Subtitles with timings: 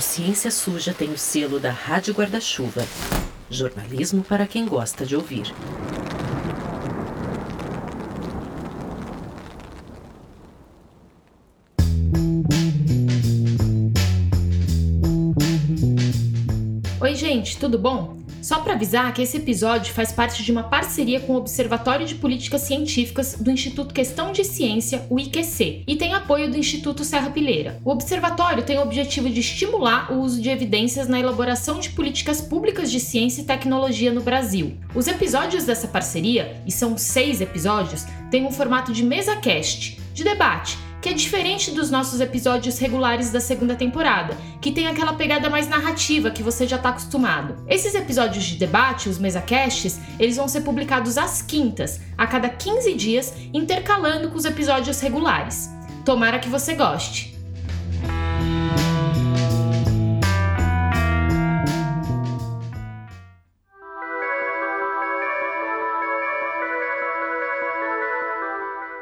[0.00, 2.86] O Ciência Suja tem o selo da Rádio Guarda-Chuva.
[3.50, 5.52] Jornalismo para quem gosta de ouvir.
[16.98, 18.19] Oi, gente, tudo bom?
[18.42, 22.14] Só para avisar que esse episódio faz parte de uma parceria com o Observatório de
[22.14, 27.30] Políticas Científicas do Instituto Questão de Ciência, o IQC, e tem apoio do Instituto Serra
[27.30, 27.80] Pilheira.
[27.84, 32.40] O observatório tem o objetivo de estimular o uso de evidências na elaboração de políticas
[32.40, 34.76] públicas de ciência e tecnologia no Brasil.
[34.94, 40.24] Os episódios dessa parceria, e são seis episódios, têm um formato de mesa cast, de
[40.24, 45.48] debate que é diferente dos nossos episódios regulares da segunda temporada, que tem aquela pegada
[45.48, 47.56] mais narrativa que você já está acostumado.
[47.66, 52.94] Esses episódios de debate, os mesacasts, eles vão ser publicados às quintas, a cada 15
[52.94, 55.70] dias, intercalando com os episódios regulares.
[56.04, 57.39] Tomara que você goste.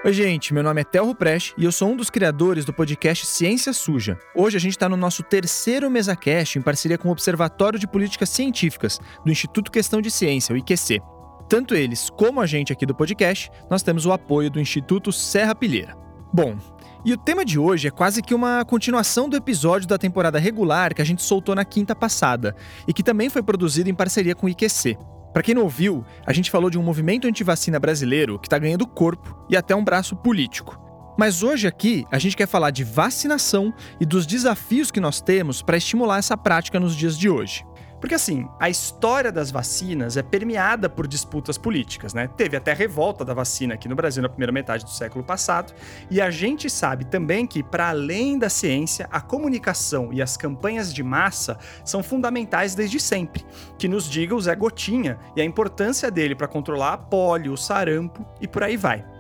[0.09, 3.27] Oi, gente, meu nome é Telro Prest e eu sou um dos criadores do podcast
[3.27, 4.19] Ciência Suja.
[4.35, 8.31] Hoje a gente está no nosso terceiro MesaCast em parceria com o Observatório de Políticas
[8.31, 11.03] Científicas do Instituto Questão de Ciência, o IQC.
[11.47, 15.55] Tanto eles como a gente aqui do podcast, nós temos o apoio do Instituto Serra
[15.55, 15.95] Pilheira.
[16.33, 16.57] Bom,
[17.05, 20.95] e o tema de hoje é quase que uma continuação do episódio da temporada regular
[20.95, 22.57] que a gente soltou na quinta passada
[22.87, 24.97] e que também foi produzido em parceria com o IQC.
[25.33, 28.87] Para quem não ouviu, a gente falou de um movimento antivacina brasileiro que está ganhando
[28.87, 30.79] corpo e até um braço político.
[31.19, 35.61] Mas hoje aqui a gente quer falar de vacinação e dos desafios que nós temos
[35.61, 37.65] para estimular essa prática nos dias de hoje.
[38.01, 42.29] Porque assim, a história das vacinas é permeada por disputas políticas, né?
[42.29, 45.73] Teve até revolta da vacina aqui no Brasil na primeira metade do século passado,
[46.11, 50.93] e a gente sabe também que, para além da ciência, a comunicação e as campanhas
[50.93, 53.45] de massa são fundamentais desde sempre.
[53.79, 57.57] Que nos diga o Zé Gotinha e a importância dele para controlar a polio, o
[57.57, 59.18] sarampo e por aí vai.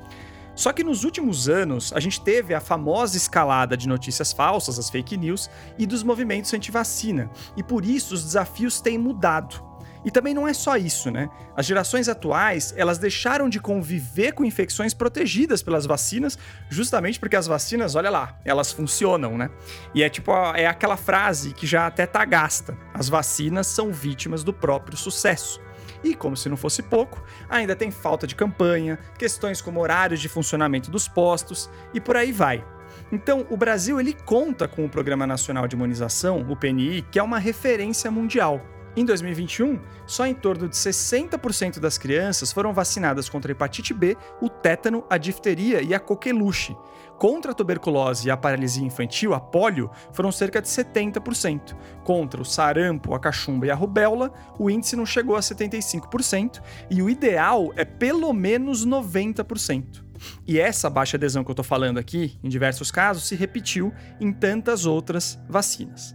[0.58, 4.90] Só que nos últimos anos, a gente teve a famosa escalada de notícias falsas, as
[4.90, 5.48] fake news,
[5.78, 7.30] e dos movimentos anti-vacina.
[7.56, 9.64] E por isso os desafios têm mudado.
[10.04, 11.30] E também não é só isso, né?
[11.56, 16.36] As gerações atuais, elas deixaram de conviver com infecções protegidas pelas vacinas,
[16.68, 19.50] justamente porque as vacinas, olha lá, elas funcionam, né?
[19.94, 22.76] E é tipo, é aquela frase que já até tá gasta.
[22.92, 25.60] As vacinas são vítimas do próprio sucesso.
[26.02, 30.28] E, como se não fosse pouco, ainda tem falta de campanha, questões como horários de
[30.28, 32.64] funcionamento dos postos e por aí vai.
[33.10, 37.22] Então, o Brasil ele conta com o Programa Nacional de Imunização, o PNI, que é
[37.22, 38.60] uma referência mundial.
[38.96, 44.16] Em 2021, só em torno de 60% das crianças foram vacinadas contra a hepatite B,
[44.40, 46.76] o tétano, a difteria e a coqueluche.
[47.18, 51.76] Contra a tuberculose e a paralisia infantil, a polio, foram cerca de 70%.
[52.04, 57.02] Contra o sarampo, a cachumba e a rubéola, o índice não chegou a 75%, e
[57.02, 60.04] o ideal é pelo menos 90%.
[60.46, 64.32] E essa baixa adesão que eu estou falando aqui, em diversos casos, se repetiu em
[64.32, 66.14] tantas outras vacinas.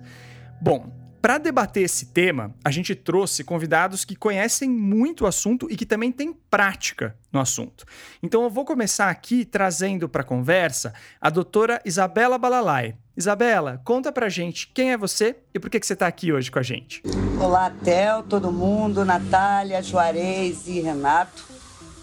[0.62, 5.78] Bom, para debater esse tema, a gente trouxe convidados que conhecem muito o assunto e
[5.78, 7.86] que também têm prática no assunto.
[8.22, 12.98] Então eu vou começar aqui trazendo para a conversa a doutora Isabela Balalai.
[13.16, 16.52] Isabela, conta pra gente quem é você e por que, que você está aqui hoje
[16.52, 17.02] com a gente.
[17.40, 21.46] Olá, Tel, todo mundo, Natália, Juarez e Renato.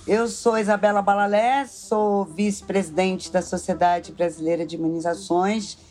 [0.06, 5.89] Eu sou Isabela Balalé, sou vice-presidente da Sociedade Brasileira de Imunizações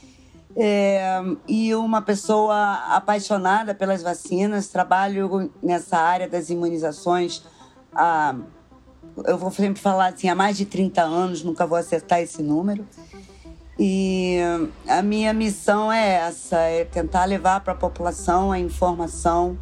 [0.55, 4.67] é, e uma pessoa apaixonada pelas vacinas.
[4.67, 7.43] Trabalho nessa área das imunizações
[7.93, 8.35] há,
[9.25, 12.85] eu vou sempre falar assim, há mais de 30 anos, nunca vou acertar esse número.
[13.77, 14.37] E
[14.87, 19.57] a minha missão é essa, é tentar levar para a população a informação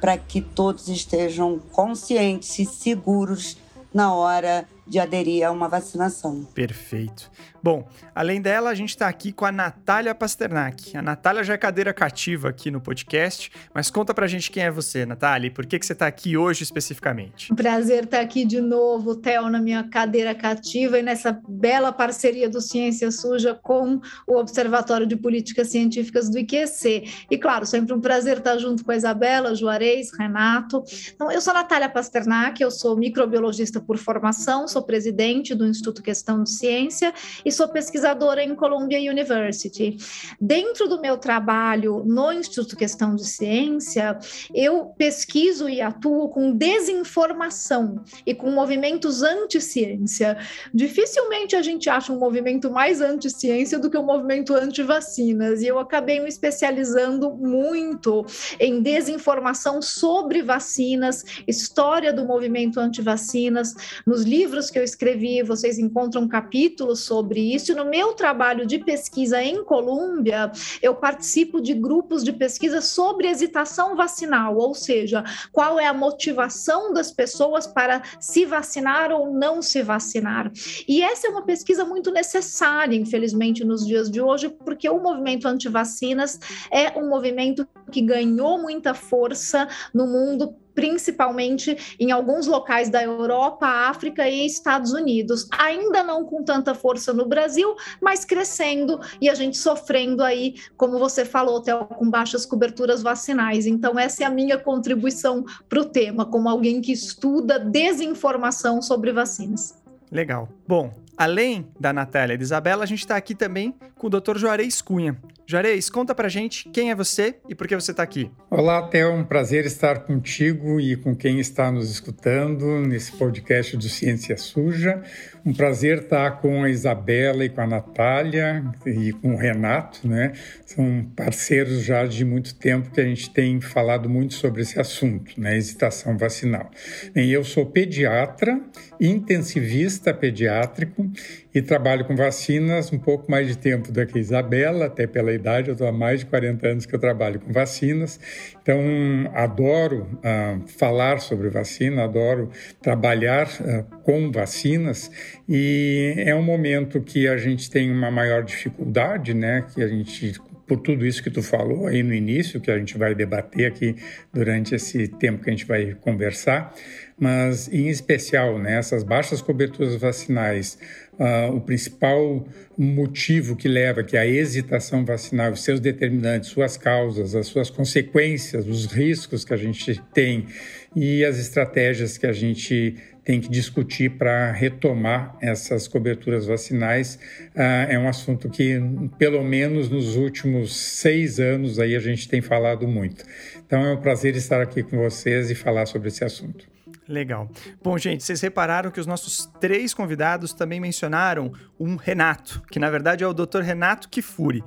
[0.00, 3.58] para que todos estejam conscientes e seguros
[3.92, 6.46] na hora de aderir a uma vacinação.
[6.54, 7.30] Perfeito.
[7.62, 10.96] Bom, além dela, a gente está aqui com a Natália Pasternak.
[10.96, 14.70] A Natália já é cadeira cativa aqui no podcast, mas conta pra gente quem é
[14.70, 17.54] você, Natália, e por que, que você está aqui hoje especificamente.
[17.54, 22.60] Prazer estar aqui de novo, Theo, na minha cadeira cativa e nessa bela parceria do
[22.60, 27.04] Ciência Suja com o Observatório de Políticas Científicas do IQC.
[27.30, 30.82] E, claro, sempre um prazer estar junto com a Isabela, Juarez, Renato.
[31.14, 36.02] Então, eu sou a Natália Pasternak, eu sou microbiologista por formação, sou presidente do Instituto
[36.02, 37.12] Questão de Ciência
[37.48, 39.96] e sou pesquisadora em Columbia University.
[40.38, 44.18] Dentro do meu trabalho no Instituto Questão de Ciência,
[44.54, 50.36] eu pesquiso e atuo com desinformação e com movimentos anti-ciência.
[50.74, 55.66] Dificilmente a gente acha um movimento mais anti-ciência do que o um movimento anti-vacinas, e
[55.68, 58.26] eu acabei me especializando muito
[58.60, 63.72] em desinformação sobre vacinas, história do movimento anti-vacinas.
[64.06, 67.72] Nos livros que eu escrevi, vocês encontram capítulos sobre isso.
[67.72, 70.50] E no meu trabalho de pesquisa em Colômbia,
[70.82, 76.92] eu participo de grupos de pesquisa sobre hesitação vacinal, ou seja, qual é a motivação
[76.92, 80.50] das pessoas para se vacinar ou não se vacinar.
[80.86, 85.46] E essa é uma pesquisa muito necessária, infelizmente, nos dias de hoje, porque o movimento
[85.46, 86.38] anti-vacinas
[86.70, 93.66] é um movimento que ganhou muita força no mundo principalmente em alguns locais da Europa,
[93.66, 95.48] África e Estados Unidos.
[95.58, 100.96] Ainda não com tanta força no Brasil, mas crescendo e a gente sofrendo aí, como
[100.96, 103.66] você falou, até com baixas coberturas vacinais.
[103.66, 109.10] Então, essa é a minha contribuição para o tema, como alguém que estuda desinformação sobre
[109.10, 109.74] vacinas.
[110.12, 110.48] Legal.
[110.64, 114.36] Bom, além da Natália e da Isabela, a gente está aqui também com o Dr.
[114.36, 115.18] Juarez Cunha.
[115.50, 118.30] Juarez, conta pra gente quem é você e por que você está aqui.
[118.50, 123.88] Olá, é um prazer estar contigo e com quem está nos escutando nesse podcast do
[123.88, 125.02] Ciência Suja.
[125.44, 130.32] Um prazer estar com a Isabela e com a Natália e com o Renato, né?
[130.66, 135.40] São parceiros já de muito tempo que a gente tem falado muito sobre esse assunto,
[135.40, 135.56] né?
[135.56, 136.70] Hesitação vacinal.
[137.14, 138.60] Bem, eu sou pediatra,
[139.00, 141.10] intensivista pediátrico
[141.54, 145.32] e trabalho com vacinas um pouco mais de tempo do que a Isabela, até pela
[145.32, 148.20] idade, eu estou há mais de 40 anos que eu trabalho com vacinas,
[148.68, 152.50] então adoro uh, falar sobre vacina, adoro
[152.82, 155.10] trabalhar uh, com vacinas
[155.48, 160.38] e é um momento que a gente tem uma maior dificuldade, né, que a gente
[160.68, 163.96] por tudo isso que tu falou aí no início, que a gente vai debater aqui
[164.32, 166.74] durante esse tempo que a gente vai conversar,
[167.18, 170.78] mas em especial nessas né, baixas coberturas vacinais,
[171.14, 177.34] uh, o principal motivo que leva que a hesitação vacinal, os seus determinantes, suas causas,
[177.34, 180.46] as suas consequências, os riscos que a gente tem
[180.94, 182.94] e as estratégias que a gente
[183.28, 187.18] tem que discutir para retomar essas coberturas vacinais.
[187.54, 187.60] Uh,
[187.90, 188.80] é um assunto que,
[189.18, 193.22] pelo menos nos últimos seis anos, aí a gente tem falado muito.
[193.66, 196.66] Então é um prazer estar aqui com vocês e falar sobre esse assunto.
[197.06, 197.50] Legal.
[197.82, 202.88] Bom, gente, vocês repararam que os nossos três convidados também mencionaram um Renato, que na
[202.88, 203.60] verdade é o Dr.
[203.60, 204.64] Renato Kifuri.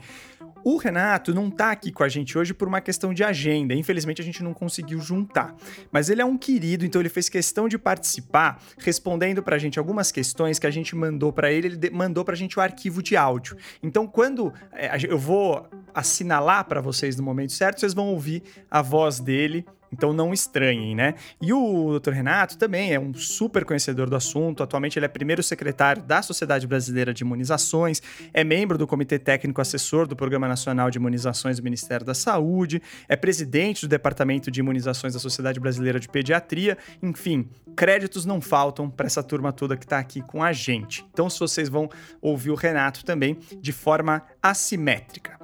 [0.63, 3.73] O Renato não está aqui com a gente hoje por uma questão de agenda.
[3.73, 5.55] Infelizmente a gente não conseguiu juntar.
[5.91, 9.79] Mas ele é um querido, então ele fez questão de participar, respondendo para a gente
[9.79, 11.67] algumas questões que a gente mandou para ele.
[11.67, 13.57] Ele mandou para a gente o arquivo de áudio.
[13.81, 18.81] Então quando é, eu vou assinalar para vocês no momento certo, vocês vão ouvir a
[18.81, 21.15] voz dele então não estranhem, né?
[21.41, 22.11] E o Dr.
[22.11, 24.63] Renato também é um super conhecedor do assunto.
[24.63, 28.01] Atualmente ele é primeiro secretário da Sociedade Brasileira de Imunizações,
[28.33, 32.81] é membro do Comitê Técnico Assessor do Programa Nacional de Imunizações do Ministério da Saúde,
[33.07, 36.77] é presidente do Departamento de Imunizações da Sociedade Brasileira de Pediatria.
[37.01, 41.05] Enfim, créditos não faltam para essa turma toda que está aqui com a gente.
[41.11, 41.89] Então, se vocês vão
[42.21, 45.39] ouvir o Renato também de forma assimétrica.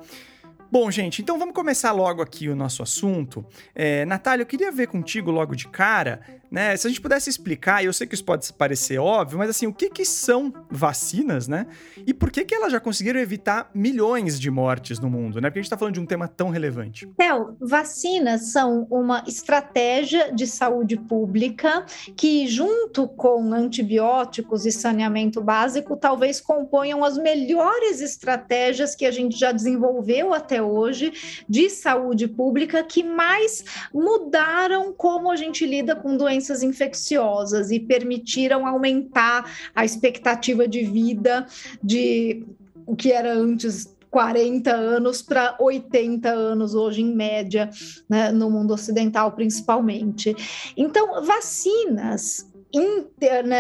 [0.69, 3.45] Bom, gente, então vamos começar logo aqui o nosso assunto.
[3.73, 6.19] É, Natália, eu queria ver contigo logo de cara,
[6.49, 6.75] né?
[6.77, 9.73] Se a gente pudesse explicar, eu sei que isso pode parecer óbvio, mas assim, o
[9.73, 11.67] que, que são vacinas, né?
[12.05, 15.49] E por que, que elas já conseguiram evitar milhões de mortes no mundo, né?
[15.49, 17.07] Porque a gente está falando de um tema tão relevante.
[17.17, 25.97] Theo, vacinas são uma estratégia de saúde pública que, junto com antibióticos e saneamento básico,
[25.97, 31.11] talvez componham as melhores estratégias que a gente já desenvolveu até hoje
[31.47, 38.65] de saúde pública que mais mudaram como a gente lida com doenças infecciosas e permitiram
[38.65, 41.45] aumentar a expectativa de vida
[41.83, 42.45] de
[42.85, 47.69] o que era antes 40 anos para 80 anos hoje em média,
[48.09, 50.35] né, no mundo ocidental principalmente.
[50.75, 53.57] Então, vacinas interna,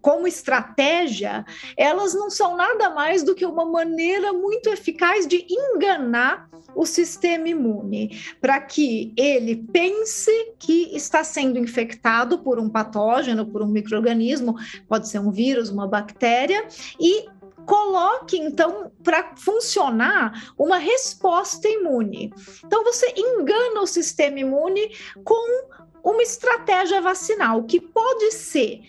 [0.00, 1.44] como estratégia,
[1.76, 7.48] elas não são nada mais do que uma maneira muito eficaz de enganar o sistema
[7.48, 14.54] imune, para que ele pense que está sendo infectado por um patógeno, por um microorganismo,
[14.88, 16.66] pode ser um vírus, uma bactéria,
[16.98, 17.28] e
[17.66, 22.32] coloque então para funcionar uma resposta imune.
[22.64, 24.90] Então você engana o sistema imune
[25.24, 28.82] com uma estratégia vacinal que pode ser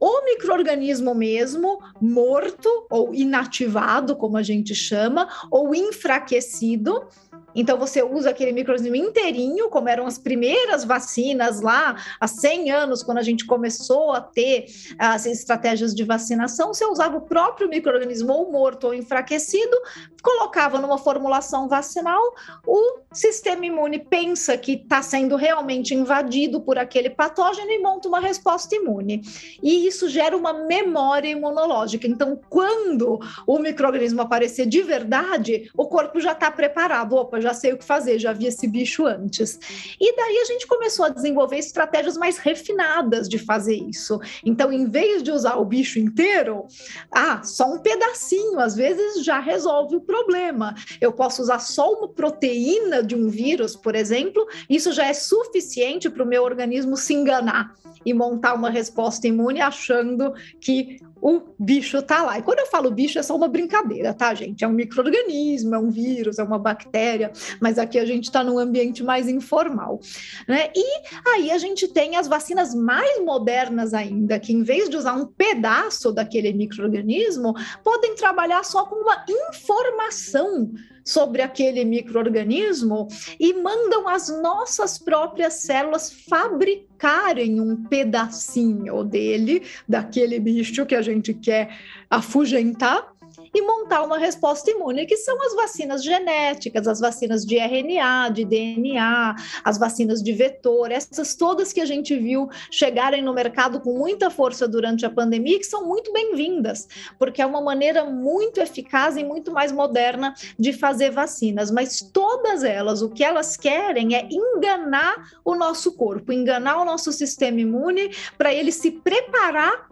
[0.00, 7.06] o microorganismo mesmo, morto ou inativado, como a gente chama, ou enfraquecido,
[7.54, 13.02] então você usa aquele microorganismo inteirinho, como eram as primeiras vacinas lá há 100 anos,
[13.02, 14.66] quando a gente começou a ter
[14.98, 19.76] as estratégias de vacinação, você usava o próprio microorganismo ou morto ou enfraquecido,
[20.22, 22.22] colocava numa formulação vacinal,
[22.66, 28.20] o sistema imune pensa que está sendo realmente invadido por aquele patógeno e monta uma
[28.20, 29.20] resposta imune.
[29.62, 32.06] E isso gera uma memória imunológica.
[32.06, 37.14] Então, quando o microorganismo aparecer de verdade, o corpo já está preparado.
[37.14, 39.58] Opa, já sei o que fazer, já vi esse bicho antes.
[40.00, 44.18] E daí a gente começou a desenvolver estratégias mais refinadas de fazer isso.
[44.44, 46.66] Então, em vez de usar o bicho inteiro,
[47.12, 50.74] ah, só um pedacinho, às vezes já resolve o problema.
[51.00, 56.08] Eu posso usar só uma proteína de um vírus, por exemplo, isso já é suficiente
[56.08, 57.74] para o meu organismo se enganar
[58.04, 62.38] e montar uma resposta imune achando que o bicho tá lá.
[62.38, 64.62] E quando eu falo bicho, é só uma brincadeira, tá, gente?
[64.62, 68.58] É um microorganismo, é um vírus, é uma bactéria, mas aqui a gente está num
[68.58, 70.00] ambiente mais informal.
[70.46, 70.70] Né?
[70.76, 70.84] E
[71.26, 75.24] aí a gente tem as vacinas mais modernas ainda, que em vez de usar um
[75.24, 80.74] pedaço daquele microorganismo, podem trabalhar só com uma informação
[81.04, 83.08] sobre aquele microorganismo
[83.38, 91.34] e mandam as nossas próprias células fabricarem um pedacinho dele, daquele bicho que a gente
[91.34, 91.76] quer
[92.08, 93.13] afugentar,
[93.54, 98.44] e montar uma resposta imune, que são as vacinas genéticas, as vacinas de RNA, de
[98.44, 103.96] DNA, as vacinas de vetor, essas todas que a gente viu chegarem no mercado com
[103.96, 109.16] muita força durante a pandemia, que são muito bem-vindas, porque é uma maneira muito eficaz
[109.16, 111.70] e muito mais moderna de fazer vacinas.
[111.70, 117.12] Mas todas elas, o que elas querem é enganar o nosso corpo, enganar o nosso
[117.12, 119.88] sistema imune para ele se preparar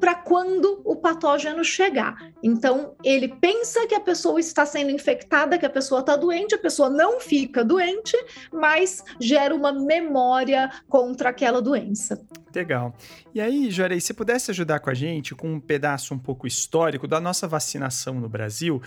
[0.00, 2.32] para quando o patógeno chegar.
[2.42, 6.58] Então, ele pensa que a pessoa está sendo infectada, que a pessoa está doente, a
[6.58, 8.16] pessoa não fica doente,
[8.50, 12.20] mas gera uma memória contra aquela doença.
[12.54, 12.96] Legal.
[13.32, 17.06] E aí, Jorei, se pudesse ajudar com a gente com um pedaço um pouco histórico
[17.06, 18.82] da nossa vacinação no Brasil,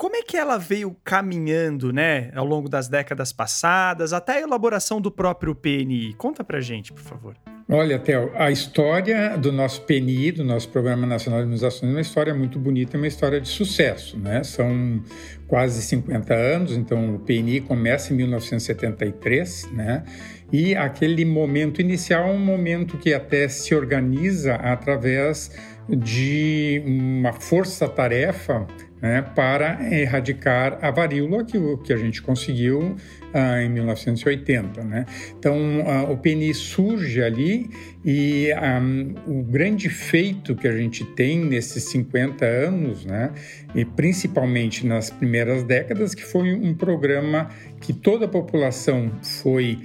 [0.00, 4.98] como é que ela veio caminhando, né, ao longo das décadas passadas, até a elaboração
[4.98, 6.14] do próprio PNI?
[6.14, 7.36] Conta pra gente, por favor.
[7.68, 12.00] Olha, Theo, a história do nosso PNI, do nosso Programa Nacional de Imunizações, é uma
[12.00, 14.42] história muito bonita, é uma história de sucesso, né?
[14.42, 15.04] São
[15.46, 20.02] quase 50 anos, então o PNI começa em 1973, né?
[20.50, 25.50] E aquele momento inicial é um momento que até se organiza através
[25.88, 28.66] de uma força-tarefa
[29.00, 32.96] né, para erradicar a varíola, que, que a gente conseguiu
[33.32, 34.82] ah, em 1980.
[34.82, 35.06] Né?
[35.38, 35.56] Então,
[35.86, 37.70] ah, o PNI surge ali
[38.04, 38.80] e ah,
[39.26, 43.30] o grande feito que a gente tem nesses 50 anos, né,
[43.74, 47.48] e principalmente nas primeiras décadas, que foi um programa
[47.80, 49.78] que toda a população foi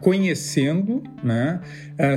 [0.00, 1.60] conhecendo, né,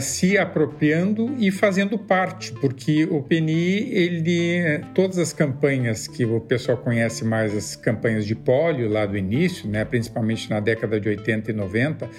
[0.01, 6.77] se apropriando e fazendo parte, porque o PNI, ele, todas as campanhas que o pessoal
[6.77, 11.51] conhece mais, as campanhas de pólio lá do início, né, principalmente na década de 80
[11.51, 12.09] e 90,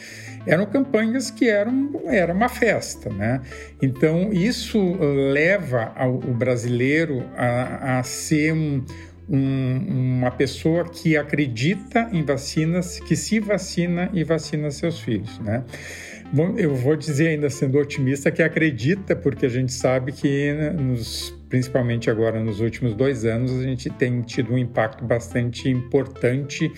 [0.46, 3.40] eram campanhas que eram era uma festa, né?
[3.80, 4.96] Então isso
[5.32, 8.84] leva ao, o brasileiro a, a ser um,
[9.28, 15.64] um, uma pessoa que acredita em vacinas, que se vacina e vacina seus filhos, né?
[16.32, 20.70] Bom, eu vou dizer ainda sendo otimista que acredita, porque a gente sabe que né,
[20.70, 26.72] nos, principalmente agora nos últimos dois anos a gente tem tido um impacto bastante importante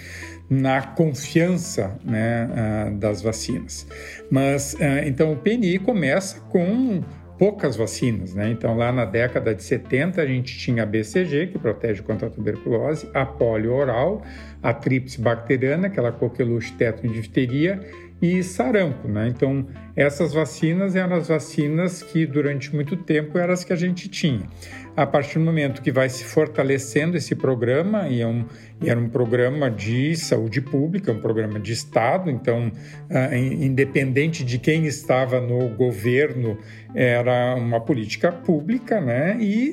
[0.50, 3.86] na confiança né, uh, das vacinas.
[4.28, 7.04] Mas uh, então o PNI começa com
[7.38, 8.50] poucas vacinas, né?
[8.50, 12.30] Então, lá na década de 70, a gente tinha a BCG, que protege contra a
[12.30, 14.22] tuberculose, a polio oral,
[14.62, 17.80] a tríplice bacteriana, aquela coqueluche, teto e difteria,
[18.20, 19.28] e sarampo, né?
[19.28, 19.66] Então,
[19.96, 24.48] essas vacinas eram as vacinas que durante muito tempo eram as que a gente tinha.
[24.96, 28.46] A partir do momento que vai se fortalecendo esse programa, e é um,
[28.80, 32.68] e era um programa de saúde pública, um programa de Estado, então,
[33.10, 36.56] uh, independente de quem estava no governo,
[36.94, 39.36] era uma política pública, né?
[39.40, 39.72] E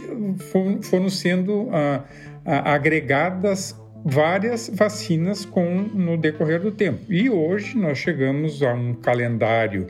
[0.81, 2.03] foram, sendo uh,
[2.43, 7.11] agregadas várias vacinas com no decorrer do tempo.
[7.11, 9.87] E hoje nós chegamos a um calendário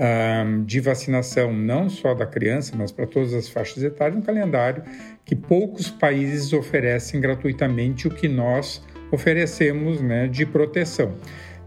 [0.00, 4.82] um, de vacinação não só da criança, mas para todas as faixas etárias, um calendário
[5.24, 11.14] que poucos países oferecem gratuitamente o que nós oferecemos né, de proteção.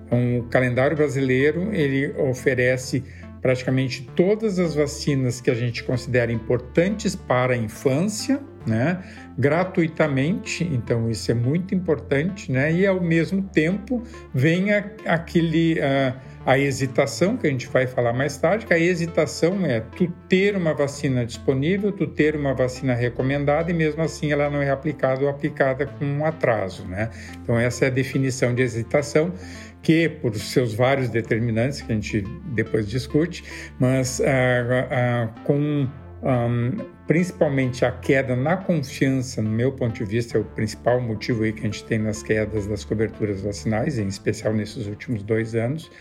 [0.06, 3.04] Então, o calendário brasileiro ele oferece
[3.42, 9.04] praticamente todas as vacinas que a gente considera importantes para a infância, né,
[9.38, 14.04] gratuitamente, então isso é muito importante, né, e ao mesmo tempo
[14.34, 16.16] vem a, aquele a,
[16.46, 20.56] a hesitação que a gente vai falar mais tarde, que a hesitação é tu ter
[20.56, 25.24] uma vacina disponível, tu ter uma vacina recomendada e mesmo assim ela não é aplicada
[25.24, 27.10] ou aplicada com um atraso, né?
[27.42, 29.34] Então essa é a definição de hesitação
[29.82, 32.22] que, por seus vários determinantes, que a gente
[32.54, 33.44] depois discute,
[33.80, 35.88] mas ah, ah, com
[36.24, 36.78] um,
[37.14, 41.54] principalmente a queda na confiança, no meu ponto de vista, é o principal motivo aí
[41.54, 45.92] que a gente tem nas quedas das coberturas vacinais, em especial nesses últimos dois anos,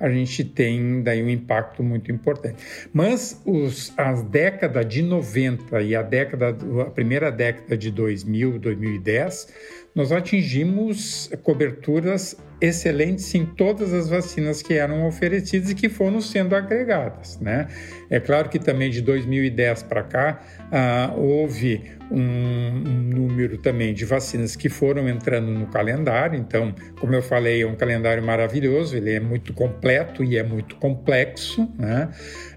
[0.00, 2.88] a gente tem daí um impacto muito importante.
[2.90, 9.52] Mas os, as décadas de 90 e a década, a primeira década de 2000, 2010,
[9.94, 16.54] nós atingimos coberturas excelentes em todas as vacinas que eram oferecidas e que foram sendo
[16.54, 17.38] agregadas.
[17.40, 17.66] Né?
[18.08, 20.40] É claro que também de 2010 para cá
[20.70, 26.38] ah, houve um, um, número também de vacinas que foram entrando no calendário.
[26.38, 30.76] Então, como eu falei, é um calendário maravilhoso, ele é muito completo e é muito
[30.76, 31.68] complexo.
[31.76, 32.10] Né?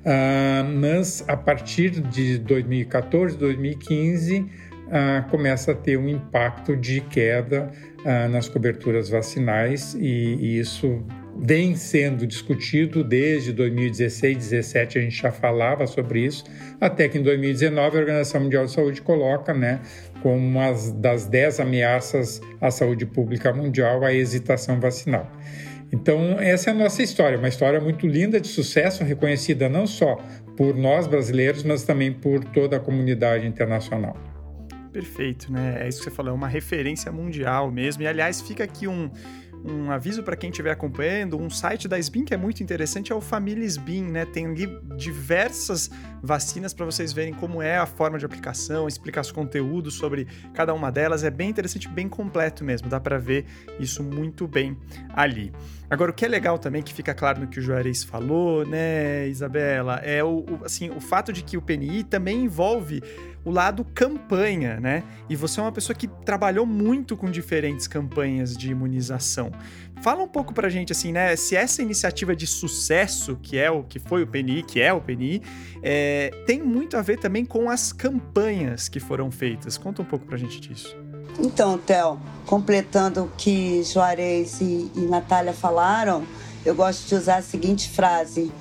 [0.05, 4.45] Ah, mas a partir de 2014, 2015
[4.91, 7.71] ah, começa a ter um impacto de queda
[8.05, 11.03] ah, nas coberturas vacinais e, e, isso
[11.37, 16.43] vem sendo discutido desde 2016, 2017 a gente já falava sobre isso,
[16.79, 19.81] até que em 2019 a Organização Mundial de Saúde coloca, né,
[20.21, 25.29] como uma das 10 ameaças à saúde pública mundial a hesitação vacinal.
[25.91, 30.17] Então, essa é a nossa história, uma história muito linda de sucesso, reconhecida não só
[30.57, 34.34] por nós brasileiros, mas também por toda a comunidade internacional.
[34.95, 35.79] Perfeito, né?
[35.81, 38.01] É isso que você falou, é uma referência mundial mesmo.
[38.03, 39.11] E aliás, fica aqui um,
[39.61, 43.15] um aviso para quem estiver acompanhando, um site da SBIN que é muito interessante é
[43.15, 44.25] o Família SBIN, né?
[44.25, 45.91] Tem ali diversas
[46.23, 50.73] vacinas para vocês verem como é a forma de aplicação, explicar os conteúdos sobre cada
[50.73, 53.45] uma delas, é bem interessante, bem completo mesmo, dá para ver
[53.77, 54.77] isso muito bem
[55.13, 55.51] ali.
[55.89, 59.27] Agora, o que é legal também, que fica claro no que o Juarez falou, né,
[59.27, 63.03] Isabela, é o, o assim, o fato de que o PNI também envolve
[63.45, 65.03] o lado campanha, né?
[65.29, 69.51] E você é uma pessoa que trabalhou muito com diferentes campanhas de imunização.
[70.01, 71.35] Fala um pouco pra gente, assim, né?
[71.35, 74.99] Se essa iniciativa de sucesso, que é o que foi o PNI, que é o
[74.99, 75.43] PNI,
[75.83, 79.77] é, tem muito a ver também com as campanhas que foram feitas.
[79.77, 80.97] Conta um pouco pra gente disso.
[81.39, 86.23] Então, Theo, completando o que Juarez e, e Natália falaram,
[86.65, 88.51] eu gosto de usar a seguinte frase: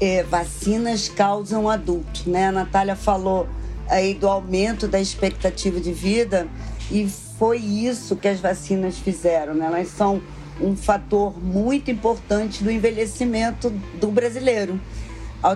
[0.00, 2.48] é, vacinas causam adulto, né?
[2.48, 3.48] A Natália falou
[3.90, 6.48] aí do aumento da expectativa de vida
[6.90, 9.66] e foi isso que as vacinas fizeram, né?
[9.66, 10.22] Elas são
[10.60, 14.80] um fator muito importante do envelhecimento do brasileiro.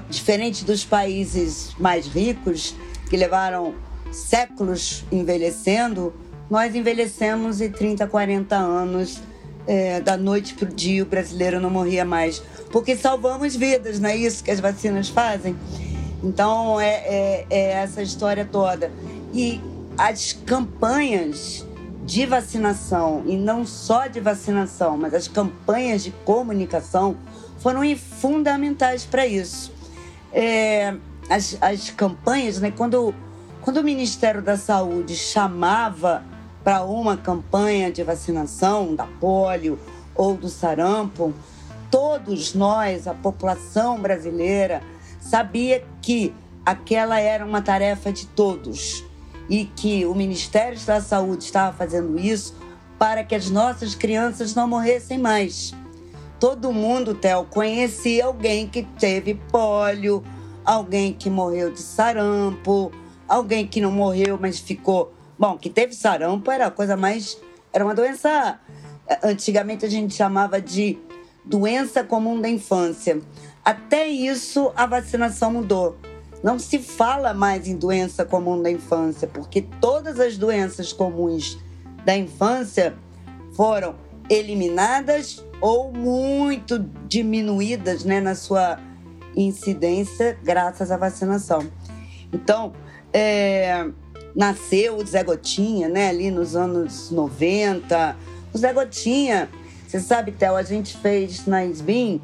[0.09, 2.75] Diferente dos países mais ricos,
[3.09, 3.75] que levaram
[4.11, 6.15] séculos envelhecendo,
[6.51, 9.21] nós envelhecemos em 30, 40 anos,
[9.67, 12.43] é, da noite para o dia, o brasileiro não morria mais.
[12.71, 15.57] Porque salvamos vidas, não é isso que as vacinas fazem?
[16.25, 18.91] Então, é, é, é essa história toda.
[19.33, 19.61] E
[19.99, 21.67] as campanhas
[22.05, 27.17] de vacinação, e não só de vacinação, mas as campanhas de comunicação
[27.59, 29.73] foram fundamentais para isso.
[30.33, 30.95] É,
[31.29, 33.15] as, as campanhas, né, quando,
[33.61, 36.25] quando o Ministério da Saúde chamava
[36.63, 39.79] para uma campanha de vacinação da polio
[40.15, 41.33] ou do sarampo,
[41.91, 44.83] todos nós, a população brasileira,
[45.25, 46.35] sabia que
[46.65, 49.03] aquela era uma tarefa de todos
[49.49, 52.55] e que o Ministério da Saúde estava fazendo isso
[52.99, 55.75] para que as nossas crianças não morressem mais.
[56.39, 60.23] Todo mundo, Theo, conhecia alguém que teve pólio,
[60.65, 62.93] alguém que morreu de sarampo,
[63.27, 65.13] alguém que não morreu, mas ficou.
[65.39, 67.39] Bom, que teve sarampo era a coisa mais.
[67.73, 68.61] Era uma doença.
[69.23, 70.99] Antigamente a gente chamava de
[71.45, 73.21] doença comum da infância.
[73.65, 75.97] Até isso a vacinação mudou.
[76.43, 81.59] Não se fala mais em doença comum da infância, porque todas as doenças comuns
[82.05, 82.95] da infância
[83.55, 83.95] foram
[84.29, 88.79] eliminadas ou muito diminuídas né, na sua
[89.35, 91.67] incidência graças à vacinação.
[92.31, 92.75] Então,
[93.11, 93.89] é,
[94.35, 98.17] nasceu o Zé Gotinha, né, ali nos anos 90.
[98.53, 99.49] O Zé Gotinha,
[99.87, 102.21] você sabe, Théo, a gente fez na SBIM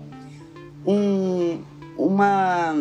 [0.86, 1.62] um,
[1.96, 2.74] uma,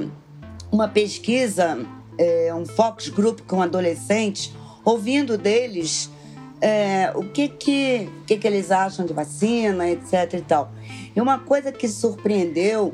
[0.71, 1.85] uma pesquisa,
[2.17, 6.09] é, um focus group com adolescentes, ouvindo deles
[6.61, 10.71] é, o que que, que que eles acham de vacina, etc e tal.
[11.15, 12.93] E uma coisa que surpreendeu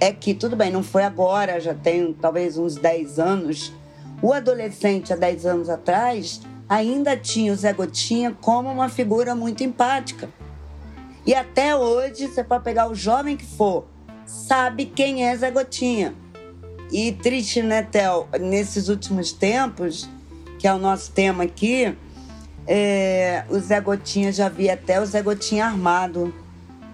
[0.00, 3.72] é que, tudo bem, não foi agora, já tem talvez uns 10 anos,
[4.22, 9.64] o adolescente há 10 anos atrás ainda tinha o Zé Gotinha como uma figura muito
[9.64, 10.28] empática.
[11.24, 13.86] E até hoje, você pode pegar o jovem que for,
[14.28, 16.14] sabe quem é Zé Gotinha.
[16.92, 18.28] E triste, né, Théo?
[18.38, 20.08] Nesses últimos tempos,
[20.58, 21.96] que é o nosso tema aqui,
[22.66, 26.32] é, o Zé Gotinha já vi até o Zé Gotinha armado.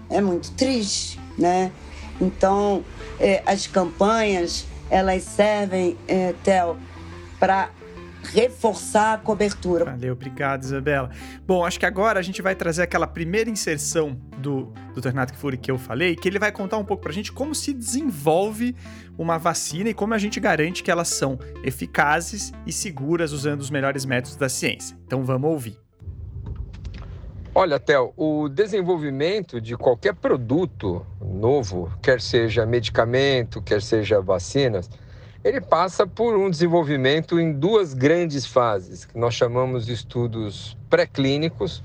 [0.09, 1.71] É muito triste, né?
[2.19, 2.83] Então,
[3.19, 6.33] é, as campanhas, elas servem, é,
[7.39, 7.69] para
[8.25, 9.85] reforçar a cobertura.
[9.85, 11.09] Valeu, obrigado, Isabela.
[11.45, 15.57] Bom, acho que agora a gente vai trazer aquela primeira inserção do, do Renato Kfouri
[15.57, 18.75] que eu falei, que ele vai contar um pouco pra gente como se desenvolve
[19.17, 23.69] uma vacina e como a gente garante que elas são eficazes e seguras usando os
[23.69, 24.97] melhores métodos da ciência.
[25.05, 25.85] Então vamos ouvir.
[27.57, 34.89] Olha, Theo, o desenvolvimento de qualquer produto novo, quer seja medicamento, quer seja vacinas,
[35.45, 41.83] ele passa por um desenvolvimento em duas grandes fases, que nós chamamos de estudos pré-clínicos,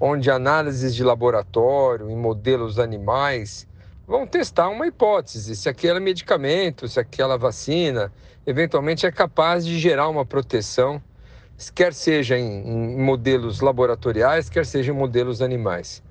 [0.00, 3.68] onde análises de laboratório em modelos animais
[4.06, 8.10] vão testar uma hipótese, se aquele medicamento, se aquela vacina,
[8.46, 11.00] eventualmente é capaz de gerar uma proteção
[11.74, 16.02] quer seja em, em modelos laboratoriais, quer seja em modelos animais.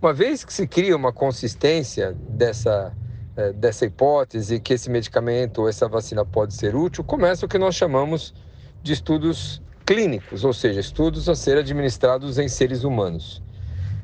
[0.00, 2.94] Uma vez que se cria uma consistência dessa,
[3.36, 7.58] eh, dessa hipótese que esse medicamento ou essa vacina pode ser útil, começa o que
[7.58, 8.34] nós chamamos
[8.82, 13.42] de estudos clínicos, ou seja, estudos a ser administrados em seres humanos.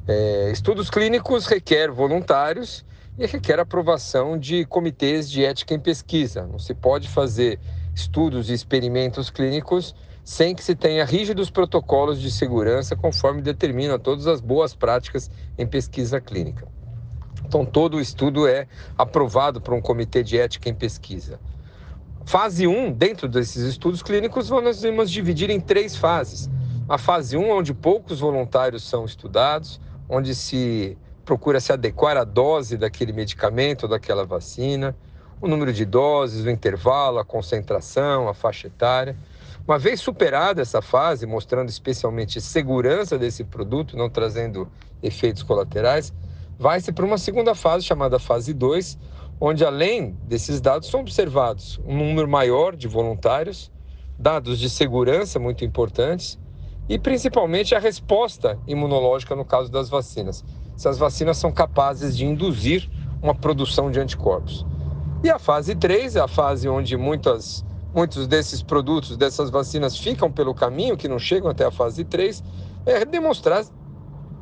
[0.09, 2.85] É, estudos clínicos requer voluntários
[3.19, 6.47] e requer aprovação de comitês de ética em pesquisa.
[6.47, 7.59] Não se pode fazer
[7.95, 14.27] estudos e experimentos clínicos sem que se tenha rígidos protocolos de segurança conforme determinam todas
[14.27, 16.76] as boas práticas em pesquisa clínica.
[17.47, 18.67] Então, todo o estudo é
[18.99, 21.39] aprovado por um comitê de ética em pesquisa.
[22.25, 26.51] Fase 1, dentro desses estudos clínicos, nós vamos dividir em três fases.
[26.89, 32.77] A fase 1, onde poucos voluntários são estudados, onde se procura se adequar à dose
[32.77, 34.97] daquele medicamento ou daquela vacina,
[35.41, 39.17] o número de doses, o intervalo, a concentração, a faixa etária.
[39.67, 44.69] Uma vez superada essa fase, mostrando especialmente segurança desse produto, não trazendo
[45.03, 46.13] efeitos colaterais,
[46.59, 48.99] vai-se para uma segunda fase, chamada fase 2,
[49.41, 53.71] onde além desses dados são observados um número maior de voluntários,
[54.19, 56.39] dados de segurança muito importantes
[56.89, 60.45] e principalmente a resposta imunológica no caso das vacinas.
[60.77, 62.89] Se as vacinas são capazes de induzir
[63.23, 64.65] uma produção de anticorpos.
[65.25, 67.65] E a fase 3 é a fase onde muitas
[67.95, 72.45] muitos desses produtos, dessas vacinas ficam pelo caminho, que não chegam até a fase 3,
[72.85, 73.65] é demonstrar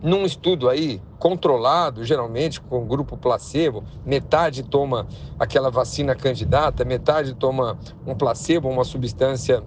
[0.04, 5.06] num estudo aí controlado, geralmente com grupo placebo, metade toma
[5.38, 9.64] aquela vacina candidata, metade toma um placebo, uma substância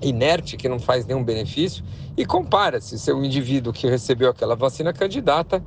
[0.00, 1.84] inerte que não faz nenhum benefício,
[2.16, 5.60] e compara-se se o indivíduo que recebeu aquela vacina candidata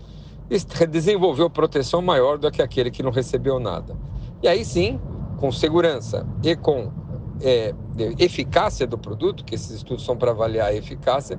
[0.90, 3.94] desenvolveu proteção maior do que aquele que não recebeu nada.
[4.42, 5.02] E aí sim,
[5.38, 6.90] com segurança e com
[7.42, 7.74] é,
[8.18, 11.38] eficácia do produto, que esses estudos são para avaliar a eficácia,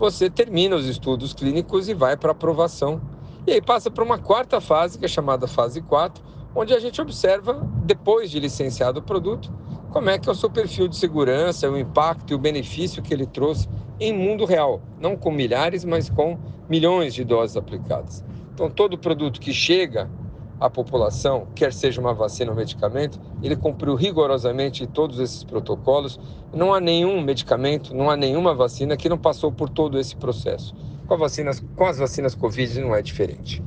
[0.00, 3.02] você termina os estudos clínicos e vai para aprovação.
[3.46, 7.02] E aí passa para uma quarta fase, que é chamada fase 4, onde a gente
[7.02, 9.52] observa, depois de licenciado o produto,
[9.90, 13.12] como é que é o seu perfil de segurança, o impacto e o benefício que
[13.12, 13.68] ele trouxe
[14.00, 18.24] em mundo real, não com milhares, mas com milhões de doses aplicadas.
[18.54, 20.10] Então, todo produto que chega
[20.60, 26.20] à população, quer seja uma vacina ou medicamento, ele cumpriu rigorosamente todos esses protocolos.
[26.52, 30.74] Não há nenhum medicamento, não há nenhuma vacina que não passou por todo esse processo.
[31.06, 33.62] Com, vacinas, com as vacinas Covid não é diferente.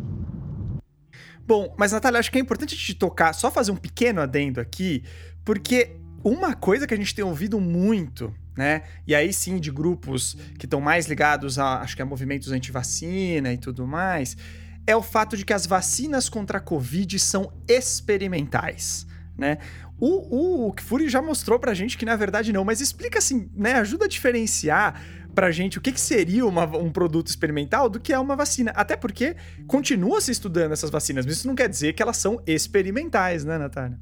[1.46, 5.04] Bom, mas Natália, acho que é importante te tocar, só fazer um pequeno adendo aqui,
[5.44, 8.84] porque uma coisa que a gente tem ouvido muito, né?
[9.06, 13.52] E aí sim, de grupos que estão mais ligados a, acho que a movimentos anti-vacina
[13.52, 14.38] e tudo mais,
[14.86, 19.58] é o fato de que as vacinas contra a Covid são experimentais, né?
[20.00, 23.74] O, o, o já mostrou pra gente que na verdade não, mas explica assim, né?
[23.76, 25.02] Ajuda a diferenciar
[25.34, 28.72] pra gente o que, que seria uma, um produto experimental do que é uma vacina.
[28.72, 29.36] Até porque
[29.68, 33.58] continua se estudando essas vacinas, mas isso não quer dizer que elas são experimentais, né,
[33.58, 34.00] Natália?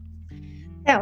[0.84, 0.98] É,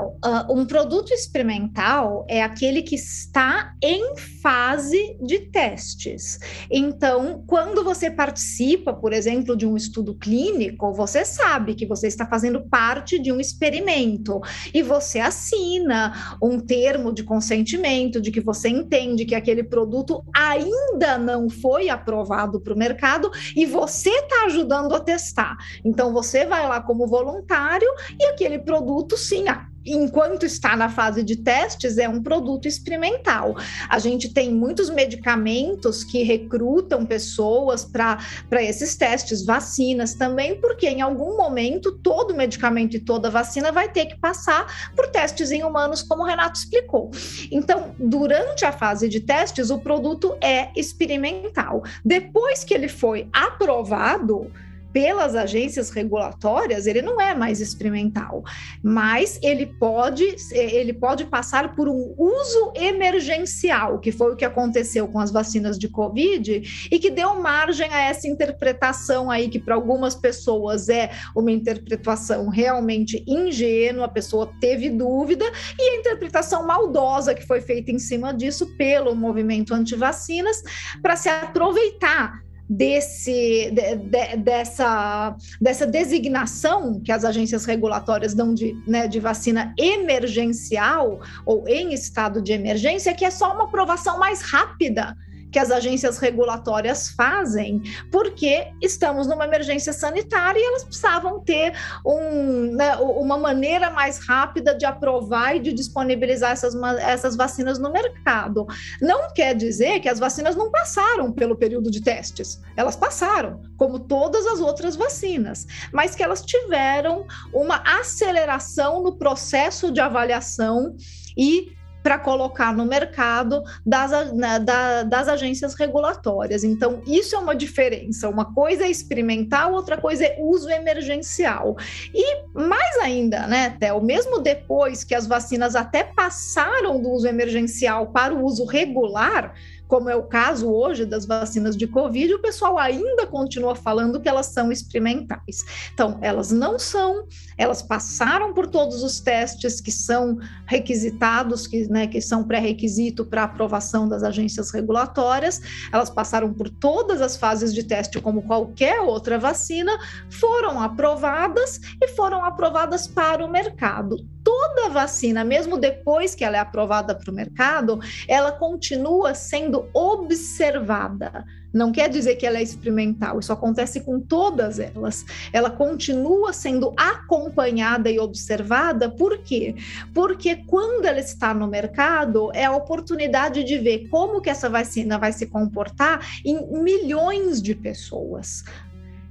[0.51, 6.37] um produto experimental é aquele que está em fase de testes.
[6.69, 12.25] Então, quando você participa, por exemplo, de um estudo clínico, você sabe que você está
[12.25, 14.41] fazendo parte de um experimento
[14.73, 21.17] e você assina um termo de consentimento de que você entende que aquele produto ainda
[21.17, 25.55] não foi aprovado para o mercado e você está ajudando a testar.
[25.85, 27.87] Então, você vai lá como voluntário
[28.19, 29.45] e aquele produto, sim,
[29.93, 33.56] enquanto está na fase de testes, é um produto experimental.
[33.89, 38.17] A gente tem muitos medicamentos que recrutam pessoas para
[38.62, 44.06] esses testes, vacinas também, porque em algum momento todo medicamento e toda vacina vai ter
[44.06, 47.12] que passar por testes em humanos, como o Renato explicou.
[47.52, 51.84] Então, durante a fase de testes, o produto é experimental.
[52.04, 54.52] Depois que ele foi aprovado,
[54.91, 58.43] pelas agências regulatórias, ele não é mais experimental,
[58.84, 65.08] mas ele pode, ele pode passar por um uso emergencial, que foi o que aconteceu
[65.08, 69.75] com as vacinas de Covid, e que deu margem a essa interpretação aí, que para
[69.75, 75.45] algumas pessoas é uma interpretação realmente ingênua, a pessoa teve dúvida,
[75.78, 80.62] e a interpretação maldosa que foi feita em cima disso pelo movimento anti-vacinas,
[81.02, 88.75] para se aproveitar desse, de, de, dessa, dessa designação que as agências regulatórias dão de,
[88.86, 94.41] né, de vacina emergencial ou em estado de emergência, que é só uma aprovação mais
[94.41, 95.17] rápida
[95.51, 97.81] que as agências regulatórias fazem,
[98.12, 101.73] porque estamos numa emergência sanitária e elas precisavam ter
[102.05, 107.91] um, né, uma maneira mais rápida de aprovar e de disponibilizar essas, essas vacinas no
[107.91, 108.67] mercado.
[109.01, 113.99] Não quer dizer que as vacinas não passaram pelo período de testes, elas passaram, como
[113.99, 120.95] todas as outras vacinas, mas que elas tiveram uma aceleração no processo de avaliação
[121.38, 126.63] e para colocar no mercado das, né, da, das agências regulatórias.
[126.63, 128.29] Então, isso é uma diferença.
[128.29, 131.75] Uma coisa é experimental, outra coisa é uso emergencial.
[132.13, 138.07] E mais ainda, né, Théo, mesmo depois que as vacinas até passaram do uso emergencial
[138.07, 139.53] para o uso regular,
[139.89, 144.30] como é o caso hoje das vacinas de Covid, o pessoal ainda continua falando que
[144.30, 145.65] elas são experimentais.
[145.91, 147.25] Então, elas não são,
[147.58, 153.43] elas passaram por todos os testes que são requisitados, que, né, que são pré-requisito para
[153.43, 155.60] aprovação das agências regulatórias,
[155.91, 159.91] elas passaram por todas as fases de teste, como qualquer outra vacina,
[160.30, 166.60] foram aprovadas e foram aprovadas para o mercado toda vacina, mesmo depois que ela é
[166.60, 171.45] aprovada para o mercado, ela continua sendo observada.
[171.71, 175.23] Não quer dizer que ela é experimental, isso acontece com todas elas.
[175.54, 179.75] Ela continua sendo acompanhada e observada, por quê?
[180.13, 185.19] Porque quando ela está no mercado, é a oportunidade de ver como que essa vacina
[185.19, 188.63] vai se comportar em milhões de pessoas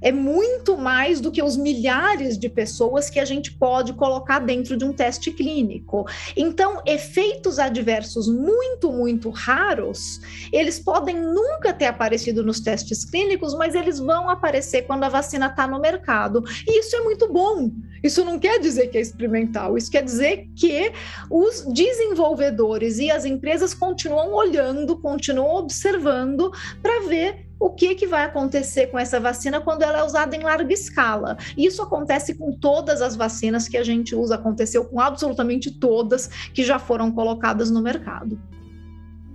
[0.01, 4.77] é muito mais do que os milhares de pessoas que a gente pode colocar dentro
[4.77, 6.05] de um teste clínico.
[6.35, 10.19] Então, efeitos adversos muito, muito raros,
[10.51, 15.47] eles podem nunca ter aparecido nos testes clínicos, mas eles vão aparecer quando a vacina
[15.47, 16.43] está no mercado.
[16.67, 17.71] E isso é muito bom.
[18.03, 20.91] Isso não quer dizer que é experimental, isso quer dizer que
[21.29, 28.23] os desenvolvedores e as empresas continuam olhando, continuam observando para ver o que, que vai
[28.23, 31.37] acontecer com essa vacina quando ela é usada em larga escala.
[31.57, 36.63] Isso acontece com todas as vacinas que a gente usa, aconteceu com absolutamente todas que
[36.63, 38.39] já foram colocadas no mercado.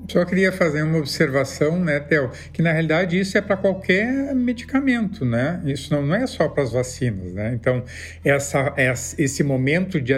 [0.09, 5.25] Só queria fazer uma observação, né, Theo, que na realidade isso é para qualquer medicamento,
[5.25, 5.62] né?
[5.64, 7.55] Isso não, é só para as vacinas, né?
[7.55, 7.83] Então,
[8.25, 8.75] essa,
[9.17, 10.12] esse momento de,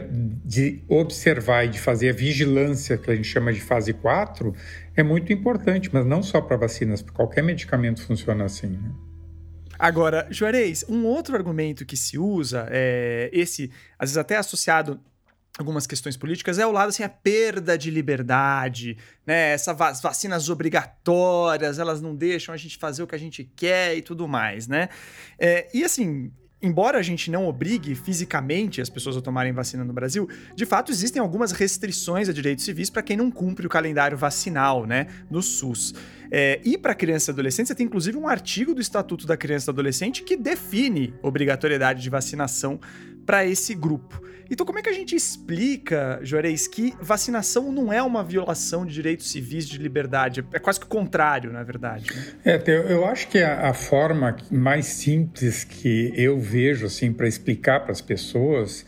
[0.45, 4.55] de observar e de fazer a vigilância, que a gente chama de fase 4,
[4.97, 8.69] é muito importante, mas não só para vacinas, para qualquer medicamento funciona assim.
[8.69, 8.91] Né?
[9.79, 15.01] Agora, Juarez, um outro argumento que se usa, é esse, às vezes até associado
[15.59, 19.53] algumas questões políticas, é o lado assim, a perda de liberdade, né?
[19.53, 24.03] Essas vacinas obrigatórias, elas não deixam a gente fazer o que a gente quer e
[24.03, 24.89] tudo mais, né?
[25.39, 29.93] É, e assim, embora a gente não obrigue fisicamente as pessoas a tomarem vacina no
[29.93, 34.17] Brasil, de fato existem algumas restrições a direitos civis para quem não cumpre o calendário
[34.17, 35.95] vacinal, né, no SUS.
[36.31, 39.65] É, e para criança e adolescente, você tem inclusive um artigo do Estatuto da Criança
[39.65, 42.81] e do Adolescente que define obrigatoriedade de vacinação
[43.25, 44.23] para esse grupo.
[44.51, 48.93] Então, como é que a gente explica, Juarez, que vacinação não é uma violação de
[48.93, 50.45] direitos civis de liberdade?
[50.53, 52.07] É quase que o contrário, na verdade.
[52.45, 52.63] Né?
[52.67, 57.81] É, eu acho que a, a, forma mais simples que eu vejo assim para explicar
[57.81, 58.85] para as pessoas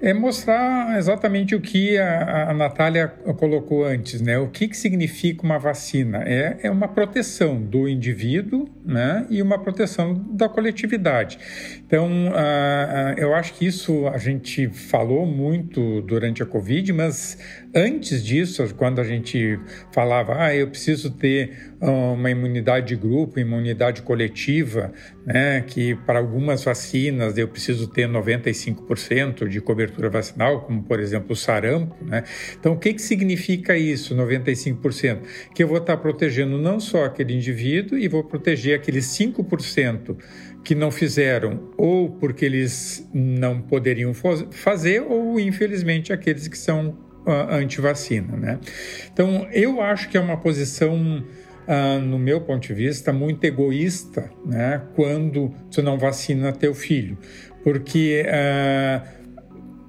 [0.00, 4.38] é mostrar exatamente o que a, a Natália colocou antes, né?
[4.38, 6.22] O que, que significa uma vacina?
[6.24, 9.26] É, é uma proteção do indivíduo né?
[9.28, 11.38] e uma proteção da coletividade.
[11.84, 17.38] Então, uh, eu acho que isso a gente falou muito durante a Covid, mas
[17.76, 19.60] antes disso, quando a gente
[19.92, 24.94] falava, ah, eu preciso ter uma imunidade de grupo, imunidade coletiva,
[25.26, 31.32] né, que para algumas vacinas eu preciso ter 95% de cobertura vacinal, como por exemplo
[31.32, 32.24] o sarampo, né?
[32.58, 35.18] Então, o que que significa isso, 95%?
[35.54, 40.16] Que eu vou estar protegendo não só aquele indivíduo e vou proteger aqueles 5%
[40.64, 44.12] que não fizeram, ou porque eles não poderiam
[44.50, 48.36] fazer, ou infelizmente aqueles que são anti-vacina.
[48.36, 48.58] Né?
[49.12, 51.24] Então, eu acho que é uma posição,
[51.66, 54.82] uh, no meu ponto de vista, muito egoísta né?
[54.94, 57.18] quando você não vacina teu filho,
[57.62, 58.24] porque.
[58.26, 59.15] Uh,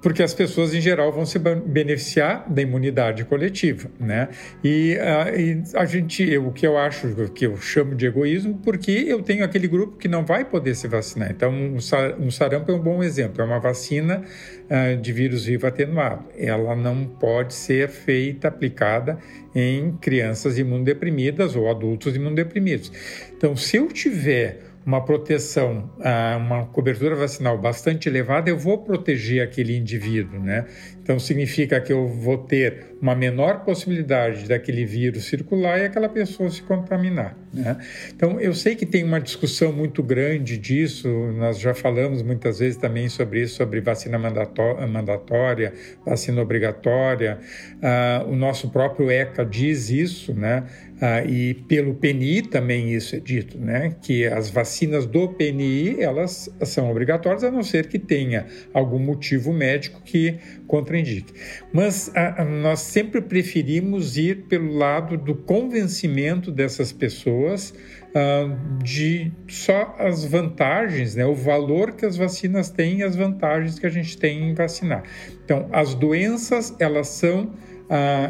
[0.01, 4.29] porque as pessoas em geral vão se beneficiar da imunidade coletiva, né?
[4.63, 8.59] E, uh, e a gente, eu, o que eu acho, que eu chamo de egoísmo,
[8.63, 11.31] porque eu tenho aquele grupo que não vai poder se vacinar.
[11.31, 14.23] Então, um sarampo é um bom exemplo, é uma vacina
[14.69, 16.25] uh, de vírus vivo atenuado.
[16.37, 19.17] Ela não pode ser feita, aplicada
[19.55, 22.91] em crianças imunodeprimidas ou adultos imunodeprimidos.
[23.35, 29.43] Então, se eu tiver uma proteção, ah, uma cobertura vacinal bastante elevada, eu vou proteger
[29.43, 30.65] aquele indivíduo, né?
[31.03, 36.49] Então significa que eu vou ter uma menor possibilidade daquele vírus circular e aquela pessoa
[36.49, 37.77] se contaminar, né?
[38.15, 42.77] Então eu sei que tem uma discussão muito grande disso, nós já falamos muitas vezes
[42.77, 45.73] também sobre isso, sobre vacina mandatória,
[46.05, 47.39] vacina obrigatória,
[47.81, 50.63] ah, o nosso próprio ECA diz isso, né?
[50.99, 53.95] Ah, e pelo PNI também isso é dito, né?
[54.01, 59.53] Que as vacinas do PNI elas são obrigatórias a não ser que tenha algum motivo
[59.53, 61.31] médico que contraindique.
[61.71, 67.75] Mas ah, nós sempre preferimos ir pelo lado do convencimento dessas pessoas
[68.15, 71.27] ah, de só as vantagens, né?
[71.27, 75.03] O valor que as vacinas têm e as vantagens que a gente tem em vacinar.
[75.45, 77.53] Então, as doenças elas são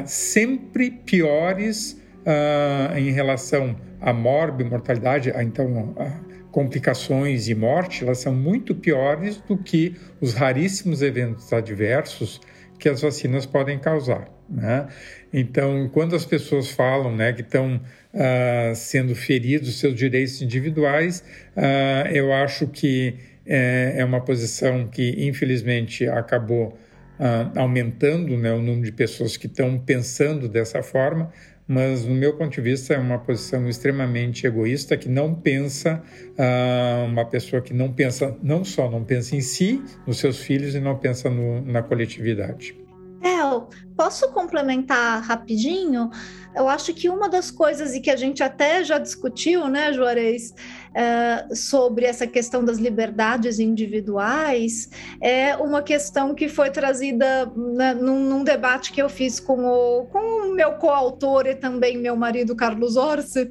[0.06, 8.18] sempre piores uh, em relação à morte, mortalidade, a, então a complicações e morte, elas
[8.18, 12.42] são muito piores do que os raríssimos eventos adversos
[12.80, 14.28] que as vacinas podem causar.
[14.50, 14.88] Né?
[15.32, 17.76] Então, quando as pessoas falam né, que estão
[18.14, 21.24] uh, sendo feridos seus direitos individuais,
[21.56, 26.78] uh, eu acho que é, é, uma posição que, infelizmente, acabou
[27.20, 31.32] uh, aumentando né, o número de pessoas que estão pensando dessa forma,
[31.68, 36.02] mas no meu ponto de vista é uma posição extremamente egoísta que não pensa
[36.32, 40.76] uh, uma pessoa que não pensa não só não pensa em si, nos seus filhos
[40.76, 42.78] e não pensa no, na coletividade.
[43.22, 46.10] El, posso complementar rapidinho?
[46.56, 50.54] Eu acho que uma das coisas, e que a gente até já discutiu, né, Juarez,
[51.54, 54.90] sobre essa questão das liberdades individuais,
[55.22, 60.06] é uma questão que foi trazida né, num, num, debate que eu fiz com o,
[60.06, 63.50] com o meu coautor e também meu marido, Carlos Orsi,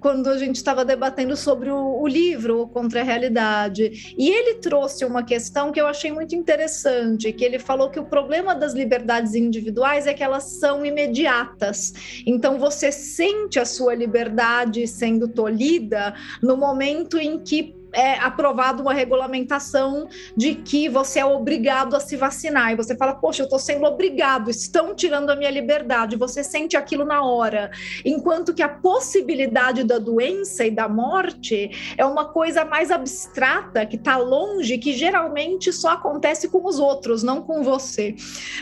[0.00, 4.14] quando a gente estava debatendo sobre o, o, livro Contra a Realidade.
[4.16, 8.06] E ele trouxe uma questão que eu achei muito interessante, que ele falou que o
[8.06, 11.92] problema das liberdades individuais é que elas são imediatas.
[12.26, 18.92] Então você sente a sua liberdade sendo tolhida no momento em que é aprovado uma
[18.92, 22.72] regulamentação de que você é obrigado a se vacinar.
[22.72, 26.16] E você fala, poxa, eu estou sendo obrigado, estão tirando a minha liberdade.
[26.16, 27.70] Você sente aquilo na hora.
[28.04, 33.96] Enquanto que a possibilidade da doença e da morte é uma coisa mais abstrata, que
[33.96, 38.14] está longe, que geralmente só acontece com os outros, não com você.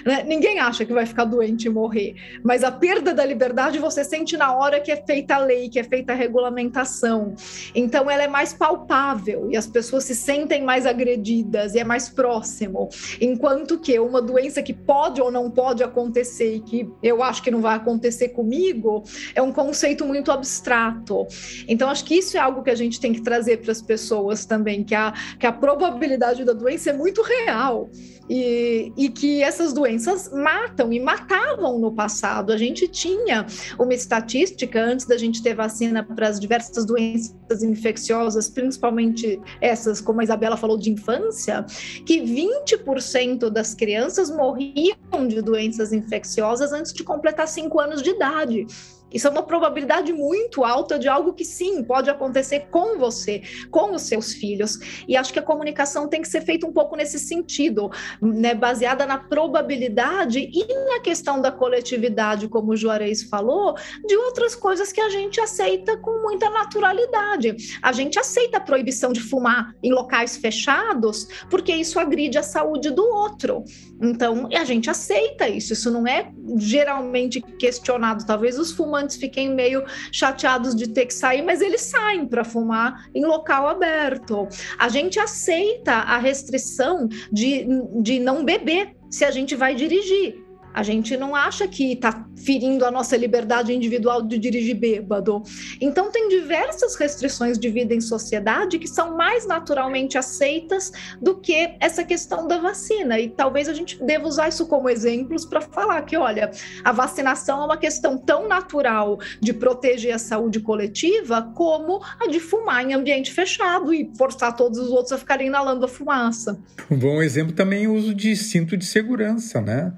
[0.04, 0.22] Né?
[0.24, 2.14] Ninguém acha que vai ficar doente e morrer.
[2.42, 5.78] Mas a perda da liberdade você sente na hora que é feita a lei, que
[5.78, 7.34] é feita a regulamentação.
[7.74, 9.17] Então ela é mais palpável
[9.50, 12.88] e as pessoas se sentem mais agredidas e é mais próximo.
[13.20, 17.50] Enquanto que uma doença que pode ou não pode acontecer e que eu acho que
[17.50, 19.04] não vai acontecer comigo
[19.34, 21.26] é um conceito muito abstrato.
[21.66, 24.44] Então, acho que isso é algo que a gente tem que trazer para as pessoas
[24.44, 27.90] também, que a, que a probabilidade da doença é muito real.
[28.28, 32.52] E, e, que essas doenças matam e matavam no passado.
[32.52, 33.46] A gente tinha
[33.78, 40.20] uma estatística antes da gente ter vacina para as diversas doenças infecciosas, principalmente essas, como
[40.20, 41.64] a Isabela falou, de infância,
[42.04, 48.66] que 20% das crianças morriam de doenças infecciosas antes de completar 5 anos de idade.
[49.12, 53.94] Isso é uma probabilidade muito alta de algo que sim pode acontecer com você, com
[53.94, 54.78] os seus filhos.
[55.06, 57.90] E acho que a comunicação tem que ser feita um pouco nesse sentido,
[58.20, 63.74] né, baseada na probabilidade e na questão da coletividade, como o Juarez falou,
[64.06, 67.56] de outras coisas que a gente aceita com muita naturalidade.
[67.82, 72.90] A gente aceita a proibição de fumar em locais fechados porque isso agride a saúde
[72.90, 73.64] do outro.
[74.00, 78.24] Então, a gente aceita isso, isso não é geralmente questionado.
[78.24, 83.08] Talvez os fumantes fiquem meio chateados de ter que sair, mas eles saem para fumar
[83.14, 84.48] em local aberto.
[84.78, 87.66] A gente aceita a restrição de,
[88.00, 90.47] de não beber se a gente vai dirigir.
[90.78, 95.42] A gente não acha que está ferindo a nossa liberdade individual de dirigir bêbado.
[95.80, 101.74] Então, tem diversas restrições de vida em sociedade que são mais naturalmente aceitas do que
[101.80, 103.18] essa questão da vacina.
[103.18, 106.52] E talvez a gente deva usar isso como exemplos para falar que, olha,
[106.84, 112.38] a vacinação é uma questão tão natural de proteger a saúde coletiva como a de
[112.38, 116.56] fumar em ambiente fechado e forçar todos os outros a ficarem inalando a fumaça.
[116.88, 119.92] Um bom exemplo também é o uso de cinto de segurança, né?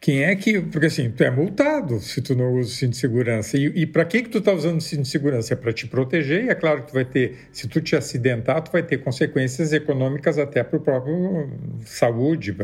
[0.00, 0.62] Quem é que.
[0.62, 3.58] Porque assim, tu é multado se tu não usa o cinto de segurança.
[3.58, 5.52] E, e para que, que tu está usando o cinto de segurança?
[5.52, 8.62] É para te proteger, e é claro que tu vai ter, se tu te acidentar,
[8.62, 11.50] tu vai ter consequências econômicas até para o próprio
[11.84, 12.56] saúde,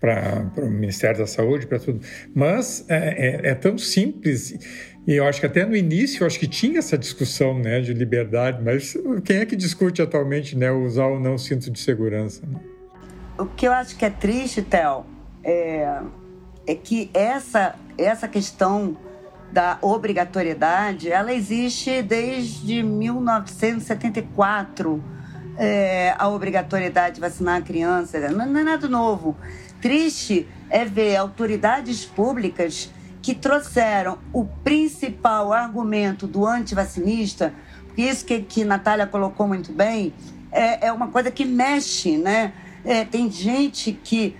[0.00, 2.00] para o Ministério da Saúde, para tudo.
[2.34, 4.56] Mas é, é, é, tão simples.
[5.06, 7.92] E eu acho que até no início, eu acho que tinha essa discussão né, de
[7.92, 12.42] liberdade, mas quem é que discute atualmente né, usar ou não cinto de segurança?
[12.46, 12.58] Né?
[13.38, 15.04] O que eu acho que é triste, Théo,
[15.44, 16.00] é
[16.66, 18.96] é que essa, essa questão
[19.52, 25.02] da obrigatoriedade, ela existe desde 1974,
[25.56, 29.36] é, a obrigatoriedade de vacinar a criança, não, não é nada novo.
[29.80, 32.90] Triste é ver autoridades públicas
[33.20, 37.52] que trouxeram o principal argumento do antivacinista,
[37.96, 40.14] isso que, que Natália colocou muito bem,
[40.50, 42.52] é, é uma coisa que mexe, né?
[42.84, 44.34] É, tem gente que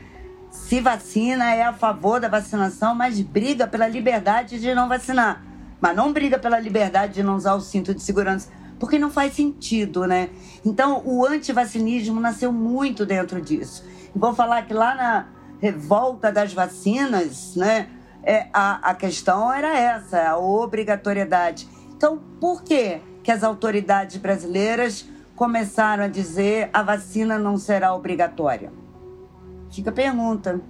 [0.50, 5.44] se vacina, é a favor da vacinação, mas briga pela liberdade de não vacinar.
[5.80, 9.34] Mas não briga pela liberdade de não usar o cinto de segurança, porque não faz
[9.34, 10.30] sentido, né?
[10.64, 13.84] Então, o antivacinismo nasceu muito dentro disso.
[14.14, 15.26] Vou falar que lá na
[15.60, 17.88] revolta das vacinas, né,
[18.22, 21.68] é, a, a questão era essa, a obrigatoriedade.
[21.96, 28.79] Então, por que, que as autoridades brasileiras começaram a dizer a vacina não será obrigatória?
[29.70, 30.60] Fica a pergunta.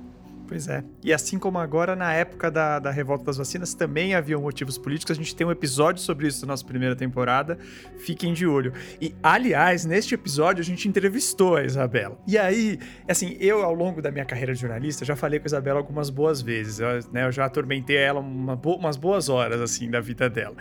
[0.50, 0.82] Pois é.
[1.04, 5.12] E assim como agora, na época da, da revolta das vacinas, também haviam motivos políticos.
[5.12, 7.56] A gente tem um episódio sobre isso na nossa primeira temporada.
[7.98, 8.72] Fiquem de olho.
[9.00, 12.18] E, aliás, neste episódio a gente entrevistou a Isabela.
[12.26, 15.46] E aí, assim, eu, ao longo da minha carreira de jornalista, já falei com a
[15.46, 16.80] Isabela algumas boas vezes.
[16.80, 20.56] Eu, né, eu já atormentei ela uma bo umas boas horas, assim, da vida dela.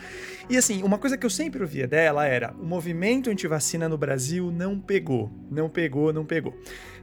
[0.48, 4.52] E, assim, uma coisa que eu sempre ouvia dela era: o movimento anti-vacina no Brasil
[4.52, 5.32] não pegou.
[5.50, 6.54] Não pegou, não pegou.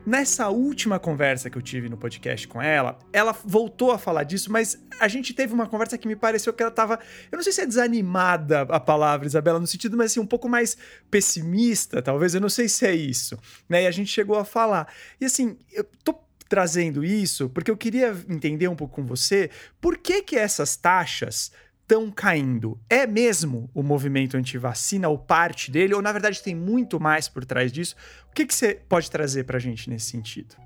[0.06, 4.52] Nessa última conversa que eu tive no podcast com ela, ela voltou a falar disso,
[4.52, 7.00] mas a gente teve uma conversa que me pareceu que ela tava.
[7.30, 10.48] Eu não sei se é desanimada a palavra, Isabela, no sentido, mas assim, um pouco
[10.48, 10.76] mais
[11.10, 12.36] pessimista, talvez.
[12.36, 13.36] Eu não sei se é isso.
[13.68, 13.82] Né?
[13.82, 14.86] E a gente chegou a falar.
[15.20, 16.14] E assim, eu tô
[16.48, 19.50] trazendo isso porque eu queria entender um pouco com você
[19.80, 21.50] por que que essas taxas
[21.86, 22.78] estão caindo?
[22.90, 25.94] É mesmo o movimento anti-vacina ou parte dele?
[25.94, 27.94] Ou na verdade tem muito mais por trás disso?
[28.28, 30.56] O que, que você pode trazer para a gente nesse sentido?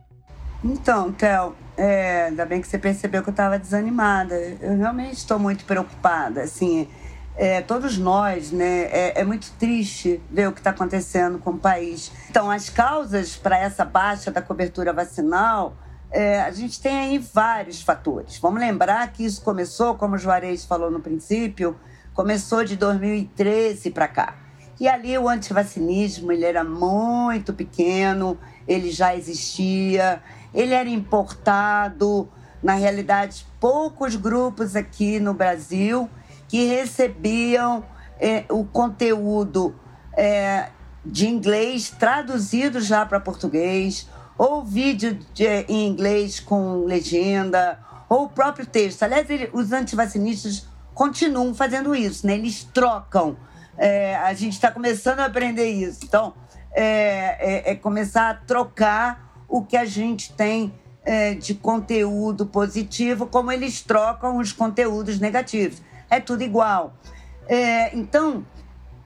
[0.64, 4.34] Então, Théo, é, ainda bem que você percebeu que eu estava desanimada.
[4.34, 6.42] Eu realmente estou muito preocupada.
[6.42, 6.88] Assim,
[7.36, 8.82] é, todos nós, né?
[8.84, 12.10] É, é, muito triste ver o que está acontecendo com o país.
[12.30, 15.76] Então, as causas para essa baixa da cobertura vacinal
[16.10, 18.38] é, a gente tem aí vários fatores.
[18.38, 21.78] Vamos lembrar que isso começou, como o Juarez falou no princípio,
[22.12, 24.36] começou de 2013 para cá.
[24.78, 32.28] E ali o antivacinismo ele era muito pequeno, ele já existia, ele era importado.
[32.62, 36.10] Na realidade, poucos grupos aqui no Brasil
[36.48, 37.84] que recebiam
[38.18, 39.74] é, o conteúdo
[40.16, 40.68] é,
[41.04, 44.08] de inglês traduzido já para português
[44.40, 47.78] ou vídeo de, em inglês com legenda,
[48.08, 49.02] ou o próprio texto.
[49.02, 52.36] Aliás, ele, os antivacinistas continuam fazendo isso, né?
[52.36, 53.36] Eles trocam.
[53.76, 56.00] É, a gente está começando a aprender isso.
[56.04, 56.32] Então,
[56.72, 60.72] é, é, é, começar a trocar o que a gente tem
[61.04, 65.82] é, de conteúdo positivo, como eles trocam os conteúdos negativos.
[66.08, 66.94] É tudo igual.
[67.46, 68.46] É, então,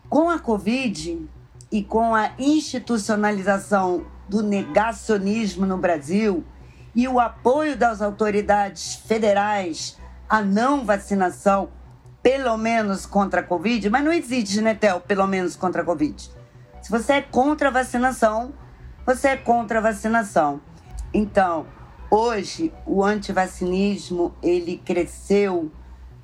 [0.09, 1.29] com a Covid
[1.73, 6.45] e com a institucionalização do negacionismo no Brasil
[6.95, 9.99] e o apoio das autoridades federais
[10.29, 11.69] à não vacinação
[12.23, 16.31] pelo menos contra a Covid, mas não existe, né, Theo, pelo menos contra a Covid.
[16.81, 18.55] Se você é contra a vacinação,
[19.05, 20.61] você é contra a vacinação.
[21.13, 21.67] Então,
[22.11, 25.71] hoje o antivacinismo, ele cresceu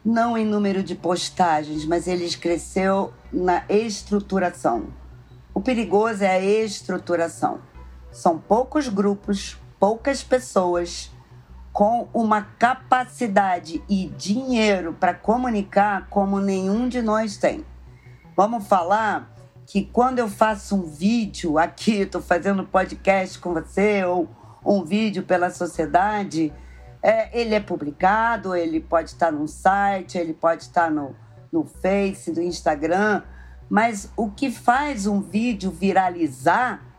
[0.02, 4.88] não em número de postagens, mas ele cresceu na estruturação.
[5.52, 7.60] O perigoso é a estruturação.
[8.12, 11.10] São poucos grupos, poucas pessoas
[11.72, 17.64] com uma capacidade e dinheiro para comunicar como nenhum de nós tem.
[18.36, 19.30] Vamos falar
[19.64, 24.28] que quando eu faço um vídeo aqui, estou fazendo podcast com você, ou
[24.64, 26.52] um vídeo pela sociedade,
[27.02, 31.14] é, ele é publicado, ele pode estar no site, ele pode estar no,
[31.52, 33.22] no Face, no Instagram,
[33.70, 36.89] mas o que faz um vídeo viralizar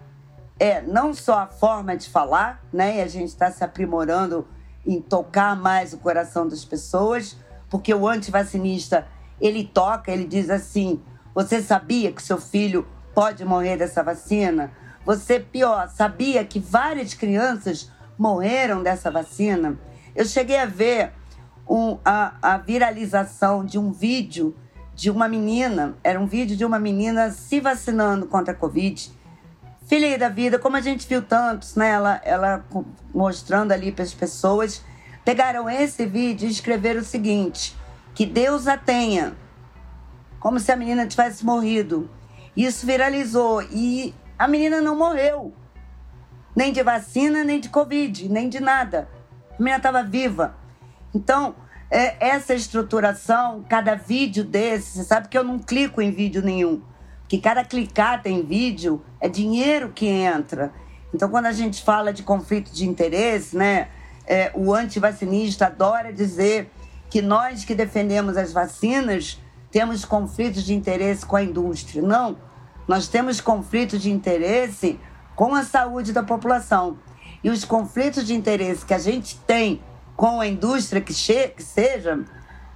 [0.62, 2.98] é não só a forma de falar, né?
[2.98, 4.48] E a gente está se aprimorando
[4.86, 7.36] em tocar mais o coração das pessoas,
[7.68, 9.08] porque o antivacinista
[9.42, 11.02] ele toca, ele diz assim:
[11.34, 14.72] você sabia que seu filho pode morrer dessa vacina?
[15.04, 19.80] Você, pior, sabia que várias crianças morreram dessa vacina?
[20.16, 21.12] Eu cheguei a ver
[21.68, 24.56] um, a, a viralização de um vídeo
[24.94, 29.21] de uma menina, era um vídeo de uma menina se vacinando contra a Covid.
[29.92, 31.90] Filha da vida, como a gente viu tantos, né?
[31.90, 32.66] Ela, ela
[33.14, 34.82] mostrando ali para as pessoas.
[35.26, 37.76] Pegaram esse vídeo e escreveram o seguinte:
[38.16, 39.36] que Deus a tenha,
[40.40, 42.10] como se a menina tivesse morrido.
[42.56, 45.54] Isso viralizou e a menina não morreu.
[46.56, 49.10] Nem de vacina, nem de Covid, nem de nada.
[49.50, 50.56] A menina estava viva.
[51.14, 51.54] Então,
[51.90, 56.82] é, essa estruturação, cada vídeo desse, você sabe que eu não clico em vídeo nenhum.
[57.32, 60.74] Que cada clicar tem vídeo, é dinheiro que entra.
[61.14, 63.88] Então, quando a gente fala de conflito de interesse, né,
[64.28, 66.70] é, o antivacinista adora dizer
[67.10, 69.40] que nós que defendemos as vacinas
[69.72, 72.02] temos conflitos de interesse com a indústria.
[72.02, 72.38] Não,
[72.86, 75.00] nós temos conflitos de interesse
[75.34, 77.00] com a saúde da população.
[77.42, 79.82] E os conflitos de interesse que a gente tem
[80.18, 82.26] com a indústria que, que seja,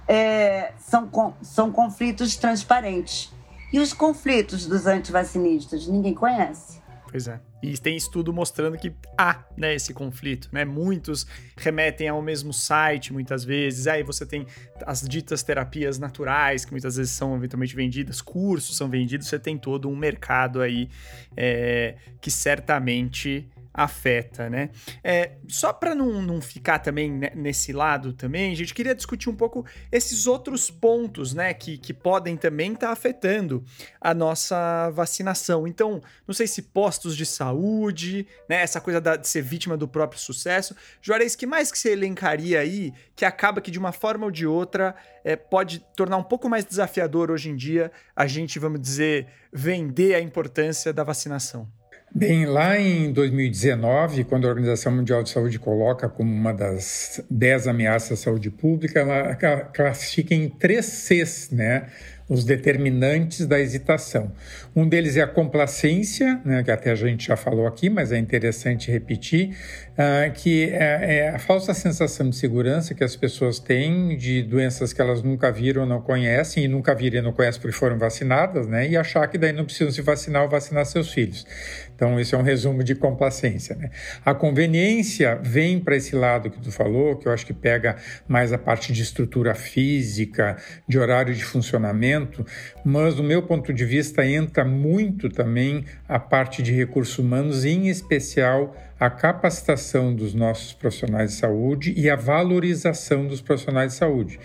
[0.08, 3.35] é, são, são conflitos transparentes.
[3.76, 6.80] E os conflitos dos antivacinistas, ninguém conhece.
[7.10, 7.38] Pois é.
[7.62, 10.64] E tem estudo mostrando que há né, esse conflito, né?
[10.64, 11.26] Muitos
[11.58, 13.86] remetem ao mesmo site, muitas vezes.
[13.86, 14.46] Aí você tem
[14.86, 19.58] as ditas terapias naturais, que muitas vezes são eventualmente vendidas, cursos são vendidos, você tem
[19.58, 20.88] todo um mercado aí
[21.36, 23.46] é, que certamente
[23.76, 24.70] afeta, né?
[25.04, 29.36] É, só para não, não ficar também nesse lado também, a gente queria discutir um
[29.36, 33.62] pouco esses outros pontos, né, que, que podem também estar tá afetando
[34.00, 35.66] a nossa vacinação.
[35.66, 39.86] Então, não sei se postos de saúde, né, essa coisa da, de ser vítima do
[39.86, 40.74] próprio sucesso.
[41.02, 44.46] Juarez, que mais que você elencaria aí que acaba que de uma forma ou de
[44.46, 49.26] outra é, pode tornar um pouco mais desafiador hoje em dia a gente, vamos dizer,
[49.52, 51.68] vender a importância da vacinação?
[52.14, 57.66] Bem, lá em 2019, quando a Organização Mundial de Saúde coloca como uma das dez
[57.66, 59.34] ameaças à saúde pública, ela
[59.72, 61.86] classifica em três Cs, né?
[62.28, 64.32] os determinantes da hesitação.
[64.74, 68.18] Um deles é a complacência, né, que até a gente já falou aqui, mas é
[68.18, 69.56] interessante repetir,
[69.96, 74.92] uh, que é, é, a falsa sensação de segurança que as pessoas têm de doenças
[74.92, 77.98] que elas nunca viram ou não conhecem, e nunca viram e não conhecem porque foram
[77.98, 81.46] vacinadas, né, e achar que daí não precisam se vacinar ou vacinar seus filhos.
[81.94, 83.74] Então, esse é um resumo de complacência.
[83.74, 83.90] Né?
[84.22, 87.96] A conveniência vem para esse lado que tu falou, que eu acho que pega
[88.28, 92.44] mais a parte de estrutura física, de horário de funcionamento,
[92.84, 97.88] mas, do meu ponto de vista, entra muito também a parte de recursos humanos, em
[97.88, 104.38] especial a capacitação dos nossos profissionais de saúde e a valorização dos profissionais de saúde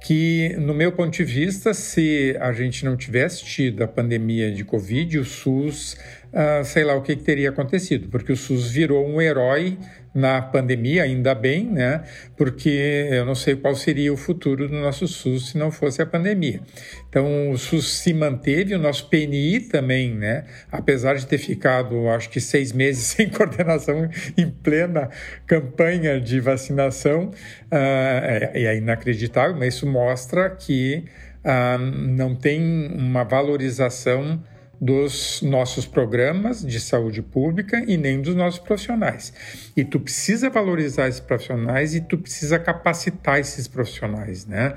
[0.00, 4.64] que, no meu ponto de vista, se a gente não tivesse tido a pandemia de
[4.64, 5.94] Covid, o SUS
[6.32, 9.76] uh, sei lá o que, que, teria acontecido, porque o SUS virou um herói
[10.14, 12.02] na pandemia, ainda bem, né?
[12.36, 16.06] Porque eu não sei qual seria o futuro do nosso SUS se não fosse a
[16.06, 16.60] pandemia.
[17.08, 20.44] Então, o SUS se manteve, o nosso PNI também, né?
[20.70, 25.10] Apesar de ter ficado, acho que seis meses sem coordenação em plena
[25.46, 27.32] campanha de vacinação, uh,
[27.72, 31.04] é, é inacreditável, mas isso mostra que
[31.44, 34.42] uh, não tem uma valorização
[34.80, 39.32] dos nossos programas de saúde pública e nem dos nossos profissionais.
[39.76, 44.76] E tu precisa valorizar esses profissionais e tu precisa capacitar esses profissionais, né?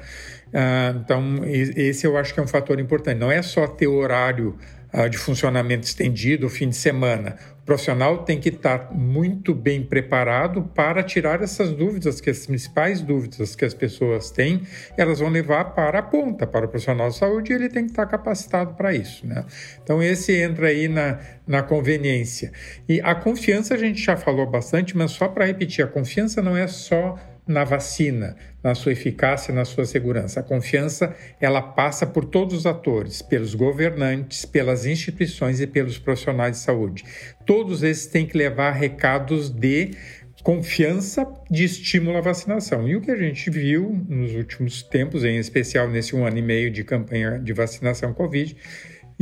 [0.53, 3.17] Ah, então, esse eu acho que é um fator importante.
[3.17, 4.57] Não é só ter horário
[4.91, 7.37] ah, de funcionamento estendido, fim de semana.
[7.71, 13.55] Profissional tem que estar muito bem preparado para tirar essas dúvidas, que as principais dúvidas
[13.55, 14.63] que as pessoas têm,
[14.97, 17.91] elas vão levar para a ponta, para o profissional de saúde, e ele tem que
[17.91, 19.25] estar capacitado para isso.
[19.25, 19.45] Né?
[19.81, 22.51] Então, esse entra aí na, na conveniência.
[22.89, 26.57] E a confiança a gente já falou bastante, mas só para repetir, a confiança não
[26.57, 27.17] é só
[27.51, 30.39] na vacina, na sua eficácia, na sua segurança.
[30.39, 36.57] A confiança, ela passa por todos os atores, pelos governantes, pelas instituições e pelos profissionais
[36.57, 37.03] de saúde.
[37.45, 39.91] Todos esses têm que levar recados de
[40.43, 42.87] confiança de estímulo à vacinação.
[42.87, 46.41] E o que a gente viu nos últimos tempos, em especial nesse um ano e
[46.41, 48.55] meio de campanha de vacinação Covid,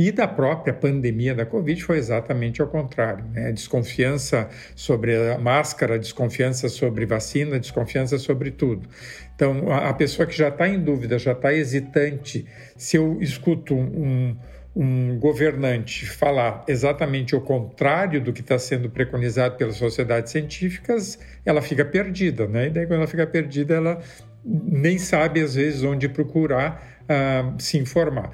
[0.00, 3.22] e da própria pandemia da Covid foi exatamente ao contrário.
[3.34, 3.52] Né?
[3.52, 8.88] Desconfiança sobre a máscara, desconfiança sobre vacina, desconfiança sobre tudo.
[9.36, 12.46] Então, a, pessoa que já está em dúvida, já está hesitante,
[12.78, 14.34] se eu escuto um,
[14.74, 21.60] um governante falar exatamente o contrário do que está sendo preconizado pelas sociedades científicas, ela
[21.60, 22.68] fica perdida, né?
[22.68, 24.00] E daí, quando ela fica perdida, ela
[24.44, 28.30] nem sabe, às vezes, onde procurar uh, se informar.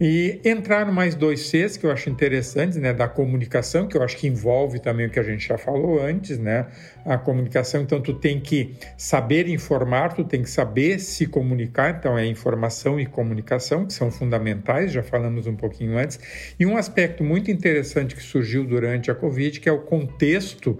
[0.00, 4.02] E entrar no mais dois Cs, que eu acho interessantes, né, da comunicação, que eu
[4.02, 6.66] acho que envolve também o que a gente já falou antes, né,
[7.06, 12.18] a comunicação, então tu tem que saber informar, tu tem que saber se comunicar, então
[12.18, 16.18] é informação e comunicação, que são fundamentais, já falamos um pouquinho antes.
[16.58, 20.76] E um aspecto muito interessante que surgiu durante a Covid, que é o contexto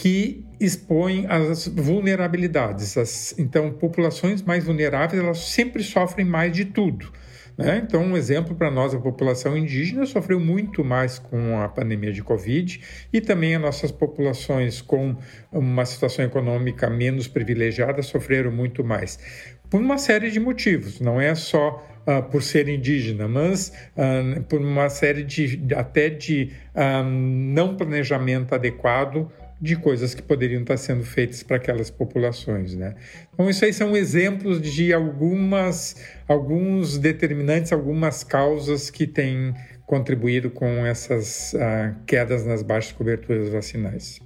[0.00, 2.96] que expõe as vulnerabilidades.
[2.96, 7.12] As, então, populações mais vulneráveis, elas sempre sofrem mais de tudo.
[7.54, 7.82] Né?
[7.84, 12.22] Então, um exemplo para nós, a população indígena sofreu muito mais com a pandemia de
[12.22, 12.80] Covid
[13.12, 15.14] e também as nossas populações com
[15.52, 19.18] uma situação econômica menos privilegiada sofreram muito mais.
[19.68, 24.58] Por uma série de motivos, não é só Uh, por ser indígena, mas uh, por
[24.58, 29.30] uma série de até de uh, não planejamento adequado
[29.60, 32.94] de coisas que poderiam estar sendo feitas para aquelas populações, né?
[33.32, 35.96] Então isso aí são exemplos de algumas
[36.26, 39.54] alguns determinantes, algumas causas que têm
[39.86, 44.20] contribuído com essas uh, quedas nas baixas coberturas vacinais.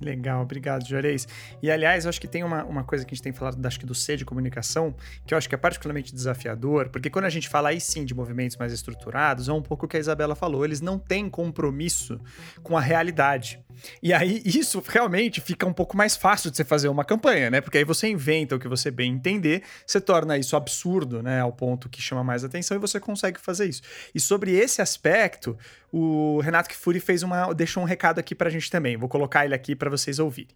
[0.00, 1.26] Legal, obrigado, Juarez.
[1.62, 3.78] E aliás, eu acho que tem uma, uma coisa que a gente tem falado, acho
[3.78, 7.30] que do C de comunicação, que eu acho que é particularmente desafiador, porque quando a
[7.30, 10.34] gente fala aí sim de movimentos mais estruturados, é um pouco o que a Isabela
[10.34, 12.20] falou, eles não têm compromisso
[12.62, 13.64] com a realidade.
[14.02, 17.60] E aí isso realmente fica um pouco mais fácil de você fazer uma campanha, né?
[17.60, 21.40] Porque aí você inventa o que você bem entender, você torna isso absurdo, né?
[21.40, 23.82] Ao ponto que chama mais atenção e você consegue fazer isso.
[24.14, 25.56] E sobre esse aspecto,
[25.92, 28.96] o Renato Kifuri fez uma, deixou um recado aqui pra gente também.
[28.96, 30.54] Vou colocar ele aqui para vocês ouvirem.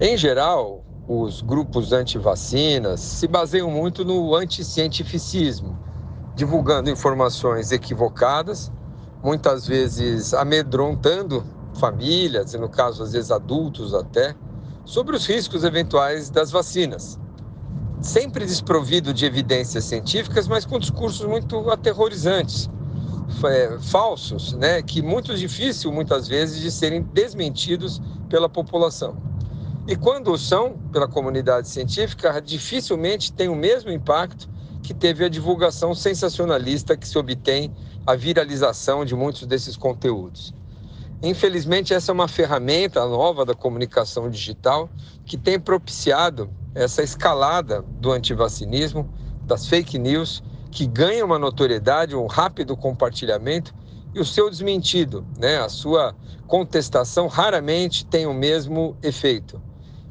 [0.00, 5.78] Em geral, os grupos anti-vacinas se baseiam muito no anticientificismo,
[6.34, 8.70] divulgando informações equivocadas
[9.26, 11.44] muitas vezes amedrontando
[11.80, 14.36] famílias, e no caso, às vezes adultos até,
[14.84, 17.18] sobre os riscos eventuais das vacinas.
[18.00, 22.70] Sempre desprovido de evidências científicas, mas com discursos muito aterrorizantes,
[23.44, 28.00] é, falsos, né, que muito difícil muitas vezes de serem desmentidos
[28.30, 29.16] pela população.
[29.88, 34.48] E quando são pela comunidade científica, dificilmente tem o mesmo impacto
[34.86, 37.74] que teve a divulgação sensacionalista que se obtém
[38.06, 40.54] a viralização de muitos desses conteúdos.
[41.20, 44.88] Infelizmente, essa é uma ferramenta nova da comunicação digital
[45.24, 49.12] que tem propiciado essa escalada do antivacinismo,
[49.42, 53.74] das fake news, que ganha uma notoriedade, um rápido compartilhamento
[54.14, 55.58] e o seu desmentido, né?
[55.58, 56.14] a sua
[56.46, 59.60] contestação raramente tem o mesmo efeito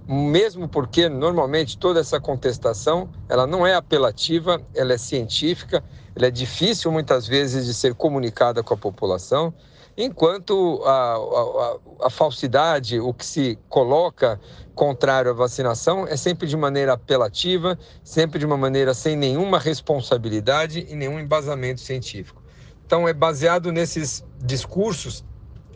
[0.07, 5.83] mesmo porque normalmente toda essa contestação ela não é apelativa, ela é científica,
[6.15, 9.53] ela é difícil muitas vezes de ser comunicada com a população,
[9.97, 14.39] enquanto a, a, a falsidade, o que se coloca
[14.75, 20.85] contrário à vacinação é sempre de maneira apelativa, sempre de uma maneira sem nenhuma responsabilidade
[20.89, 22.43] e nenhum embasamento científico.
[22.85, 25.23] Então é baseado nesses discursos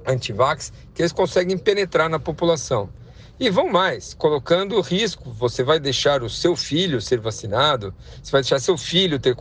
[0.05, 2.89] anti-vax que eles conseguem penetrar na população.
[3.39, 5.31] E vão mais, colocando risco.
[5.31, 9.33] Você vai deixar o seu filho ser vacinado, você vai deixar seu filho ter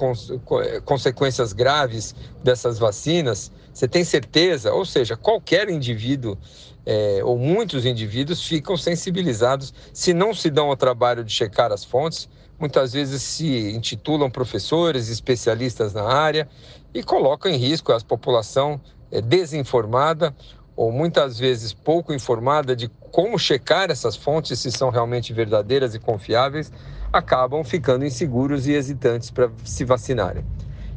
[0.85, 3.51] consequências graves dessas vacinas.
[3.75, 4.73] Você tem certeza?
[4.73, 6.39] Ou seja, qualquer indivíduo
[6.87, 11.85] é, ou muitos indivíduos ficam sensibilizados se não se dão ao trabalho de checar as
[11.85, 12.29] fontes.
[12.57, 16.49] Muitas vezes se intitulam professores, especialistas na área
[16.95, 18.81] e colocam em risco a população
[19.11, 20.35] é, desinformada
[20.79, 25.99] ou muitas vezes pouco informada de como checar essas fontes, se são realmente verdadeiras e
[25.99, 26.73] confiáveis,
[27.13, 30.45] acabam ficando inseguros e hesitantes para se vacinarem.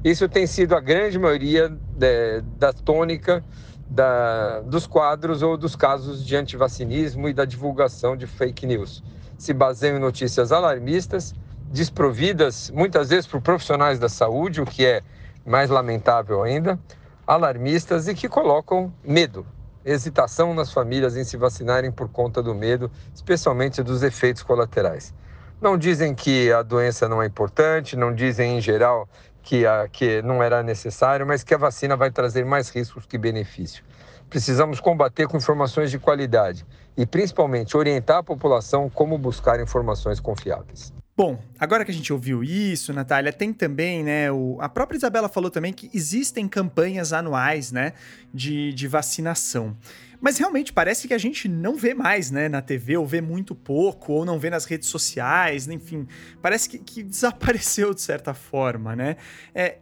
[0.03, 3.43] Isso tem sido a grande maioria de, da tônica
[3.89, 9.03] da, dos quadros ou dos casos de antivacinismo e da divulgação de fake news.
[9.35, 11.33] Se baseiam em notícias alarmistas,
[11.71, 15.01] desprovidas muitas vezes por profissionais da saúde, o que é
[15.43, 16.77] mais lamentável ainda,
[17.25, 19.43] alarmistas e que colocam medo,
[19.83, 25.13] hesitação nas famílias em se vacinarem por conta do medo, especialmente dos efeitos colaterais.
[25.61, 29.07] Não dizem que a doença não é importante, não dizem em geral
[29.43, 33.17] que, a, que não era necessário, mas que a vacina vai trazer mais riscos que
[33.17, 33.83] benefício.
[34.29, 36.65] Precisamos combater com informações de qualidade
[36.95, 40.93] e, principalmente, orientar a população como buscar informações confiáveis.
[41.15, 44.31] Bom, agora que a gente ouviu isso, Natália, tem também, né?
[44.31, 47.93] O, a própria Isabela falou também que existem campanhas anuais, né?
[48.33, 49.77] De, de vacinação.
[50.21, 52.47] Mas realmente parece que a gente não vê mais, né?
[52.47, 56.07] Na TV, ou vê muito pouco, ou não vê nas redes sociais, enfim.
[56.41, 59.17] Parece que, que desapareceu de certa forma, né?
[59.53, 59.79] É,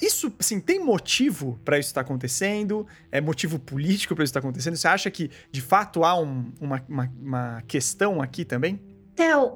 [0.00, 2.86] isso, assim, tem motivo para isso estar tá acontecendo?
[3.10, 4.76] É motivo político para isso estar tá acontecendo?
[4.76, 8.89] Você acha que, de fato, há um, uma, uma, uma questão aqui também?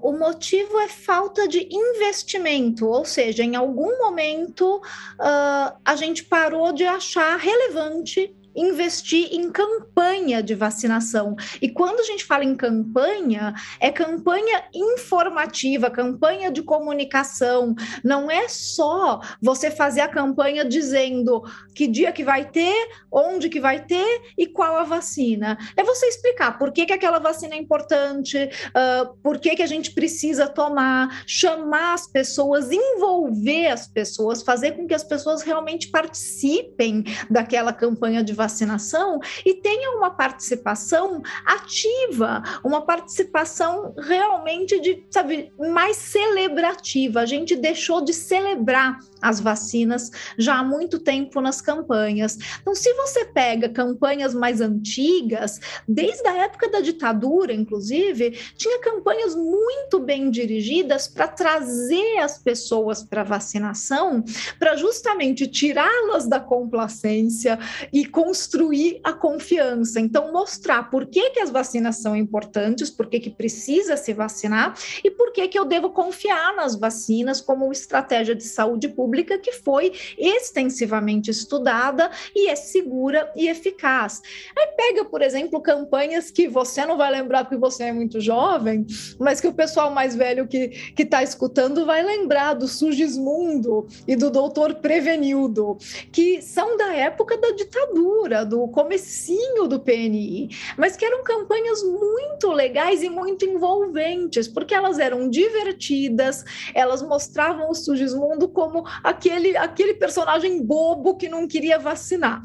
[0.03, 6.73] O motivo é falta de investimento, ou seja, em algum momento uh, a gente parou
[6.73, 11.37] de achar relevante investir em campanha de vacinação.
[11.61, 17.75] E quando a gente fala em campanha, é campanha informativa, campanha de comunicação.
[18.03, 21.43] Não é só você fazer a campanha dizendo
[21.75, 22.75] que dia que vai ter,
[23.11, 25.59] onde que vai ter e qual a vacina.
[25.77, 29.67] É você explicar por que, que aquela vacina é importante, uh, por que, que a
[29.67, 35.89] gente precisa tomar, chamar as pessoas, envolver as pessoas, fazer com que as pessoas realmente
[35.89, 45.05] participem daquela campanha de vacinação vacinação e tenha uma participação ativa, uma participação realmente de,
[45.11, 47.21] sabe, mais celebrativa.
[47.21, 52.39] A gente deixou de celebrar as vacinas já há muito tempo nas campanhas.
[52.61, 55.59] Então, se você pega campanhas mais antigas,
[55.89, 63.03] desde a época da ditadura, inclusive, tinha campanhas muito bem dirigidas para trazer as pessoas
[63.03, 64.23] para vacinação,
[64.59, 67.59] para justamente tirá-las da complacência
[67.91, 69.99] e construir a confiança.
[69.99, 74.75] Então, mostrar por que, que as vacinas são importantes, por que, que precisa se vacinar
[75.03, 79.39] e por que, que eu devo confiar nas vacinas como estratégia de saúde pública pública
[79.39, 84.21] que foi extensivamente estudada e é segura e eficaz.
[84.59, 88.85] Aí pega, por exemplo, campanhas que você não vai lembrar porque você é muito jovem,
[89.19, 94.31] mas que o pessoal mais velho que está escutando vai lembrar do Sugismundo e do
[94.31, 95.79] Doutor Prevenildo,
[96.11, 102.51] que são da época da ditadura, do comecinho do PNI, mas que eram campanhas muito
[102.51, 106.43] legais e muito envolventes, porque elas eram divertidas,
[106.75, 112.41] elas mostravam o Sugismundo como aquele, aquele personagem bobo que não queria vacinar.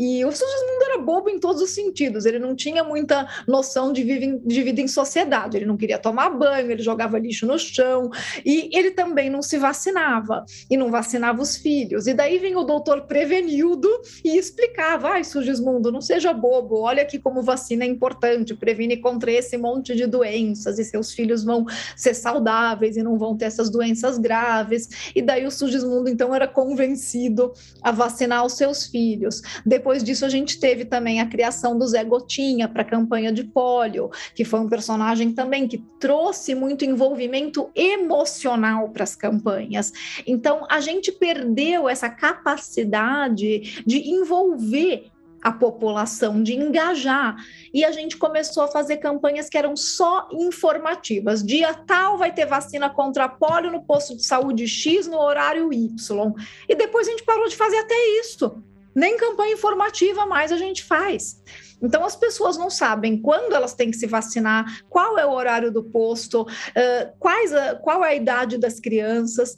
[0.00, 4.02] E o Sigismundo era bobo em todos os sentidos, ele não tinha muita noção de,
[4.02, 8.08] vive, de vida em sociedade, ele não queria tomar banho, ele jogava lixo no chão,
[8.42, 12.06] e ele também não se vacinava, e não vacinava os filhos.
[12.06, 13.90] E daí vem o doutor Prevenildo
[14.24, 19.30] e explicava: ai, Sigismundo, não seja bobo, olha aqui como vacina é importante, previne contra
[19.30, 23.68] esse monte de doenças, e seus filhos vão ser saudáveis e não vão ter essas
[23.68, 24.88] doenças graves.
[25.14, 29.42] E daí o Sigismundo, então, era convencido a vacinar os seus filhos.
[29.66, 33.32] Depois depois disso, a gente teve também a criação do Zé Gotinha para a campanha
[33.32, 39.92] de pólio, que foi um personagem também que trouxe muito envolvimento emocional para as campanhas.
[40.24, 45.10] Então, a gente perdeu essa capacidade de envolver
[45.42, 47.34] a população, de engajar.
[47.74, 51.42] E a gente começou a fazer campanhas que eram só informativas.
[51.42, 56.32] Dia tal vai ter vacina contra pólio no posto de saúde X no horário Y.
[56.68, 58.62] E depois a gente parou de fazer até isso
[58.94, 61.42] nem campanha informativa mais a gente faz.
[61.82, 65.72] Então, as pessoas não sabem quando elas têm que se vacinar, qual é o horário
[65.72, 69.56] do posto, uh, quais a, qual é a idade das crianças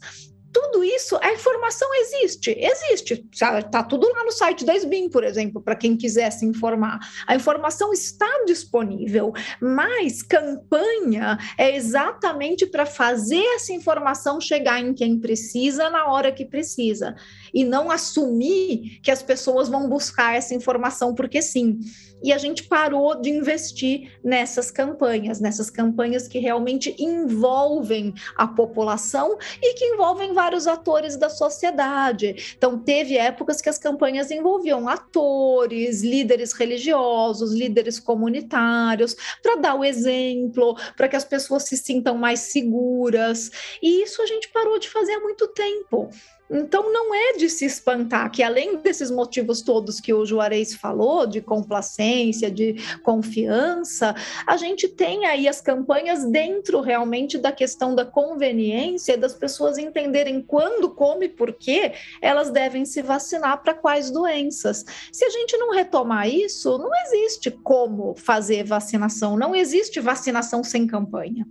[0.53, 5.63] tudo isso, a informação existe, existe, está tudo lá no site da SBIM, por exemplo,
[5.63, 6.99] para quem quiser se informar.
[7.27, 15.19] A informação está disponível, mas campanha é exatamente para fazer essa informação chegar em quem
[15.19, 17.15] precisa na hora que precisa,
[17.55, 21.81] e não assumir que as pessoas vão buscar essa informação porque sim
[22.23, 29.37] e a gente parou de investir nessas campanhas, nessas campanhas que realmente envolvem a população
[29.61, 32.55] e que envolvem vários atores da sociedade.
[32.57, 39.85] Então, teve épocas que as campanhas envolviam atores, líderes religiosos, líderes comunitários, para dar o
[39.85, 43.51] exemplo, para que as pessoas se sintam mais seguras.
[43.83, 46.11] E isso a gente parou de fazer há muito tempo.
[46.53, 51.27] Então, não é de se espantar que, além desses motivos todos que o Juarez falou,
[51.27, 54.15] de complacência, de confiança,
[54.47, 60.43] a gente tem aí as campanhas dentro realmente da questão da conveniência, das pessoas entenderem
[60.43, 64.85] quando, como e por que elas devem se vacinar para quais doenças.
[65.11, 70.87] Se a gente não retomar isso, não existe como fazer vacinação, não existe vacinação sem
[70.87, 71.47] campanha.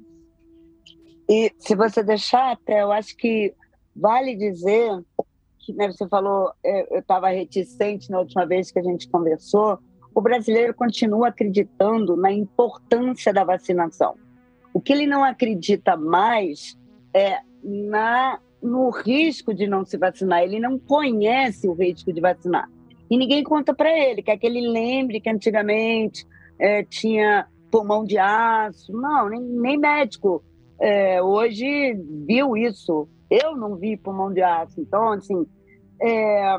[1.27, 3.53] E se você deixar, até eu acho que
[3.95, 5.03] Vale dizer
[5.59, 9.79] que né, você falou, é, eu estava reticente na última vez que a gente conversou,
[10.13, 14.15] o brasileiro continua acreditando na importância da vacinação.
[14.73, 16.77] O que ele não acredita mais
[17.13, 20.43] é na no risco de não se vacinar.
[20.43, 22.69] Ele não conhece o risco de vacinar.
[23.09, 26.25] E ninguém conta para ele, quer que ele lembre que antigamente
[26.59, 28.93] é, tinha pulmão de aço.
[28.93, 30.43] Não, nem, nem médico
[30.79, 31.93] é, hoje
[32.25, 33.07] viu isso.
[33.31, 34.81] Eu não vi pulmão de aço.
[34.81, 35.47] Então, assim,
[36.01, 36.57] é,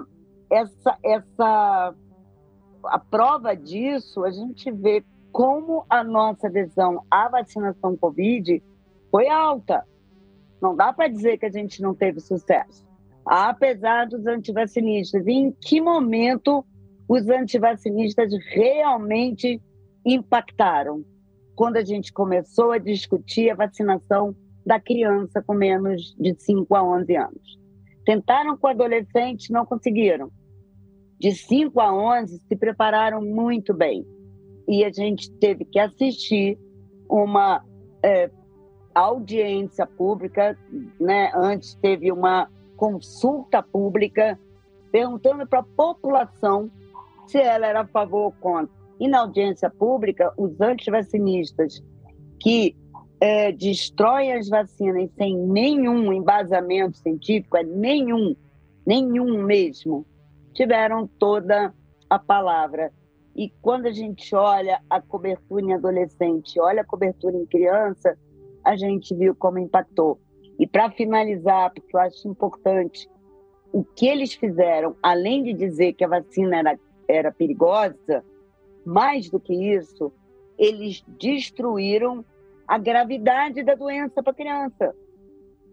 [0.51, 1.95] essa, essa,
[2.85, 8.63] a prova disso, a gente vê como a nossa adesão à vacinação Covid
[9.11, 9.87] foi alta.
[10.63, 12.87] Não dá para dizer que a gente não teve sucesso.
[13.27, 15.27] Apesar dos antivacinistas.
[15.27, 16.65] E em que momento
[17.07, 19.61] os antivacinistas realmente
[20.07, 21.05] impactaram?
[21.55, 24.35] Quando a gente começou a discutir a vacinação
[24.65, 27.59] da criança com menos de 5 a 11 anos.
[28.05, 30.31] Tentaram com adolescentes, não conseguiram.
[31.19, 34.05] De 5 a 11, se prepararam muito bem.
[34.69, 36.59] E a gente teve que assistir
[37.09, 37.63] uma
[38.03, 38.31] é,
[38.95, 40.59] audiência pública,
[41.01, 41.31] né?
[41.35, 44.39] antes teve uma consulta pública,
[44.91, 46.71] perguntando para a população
[47.27, 48.75] se ela era a favor ou contra.
[48.99, 51.83] E na audiência pública, os antivacinistas
[52.41, 52.77] que
[53.23, 58.35] é, destrói as vacinas sem nenhum embasamento científico, é nenhum,
[58.85, 60.05] nenhum mesmo,
[60.53, 61.73] tiveram toda
[62.11, 62.93] a palavra.
[63.37, 68.19] E quando a gente olha a cobertura em adolescente, olha a cobertura em criança,
[68.65, 70.19] a gente viu como impactou.
[70.59, 73.09] E para finalizar, porque eu acho importante,
[73.73, 78.25] o que eles fizeram, além de dizer que a vacina era, era perigosa,
[78.85, 80.13] mais do que isso,
[80.59, 82.25] eles destruíram
[82.73, 84.95] a gravidade da doença para a criança.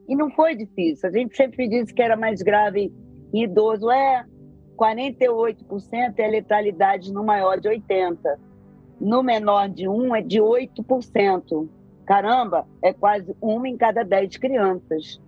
[0.05, 1.07] E não foi difícil.
[1.07, 2.91] A gente sempre disse que era mais grave
[3.33, 3.89] em idoso.
[3.89, 4.25] É,
[4.77, 5.55] 48%
[6.17, 8.17] é a letalidade no maior de 80%.
[8.99, 11.69] No menor de 1 é de 8%.
[12.05, 15.21] Caramba, é quase uma em cada 10 crianças.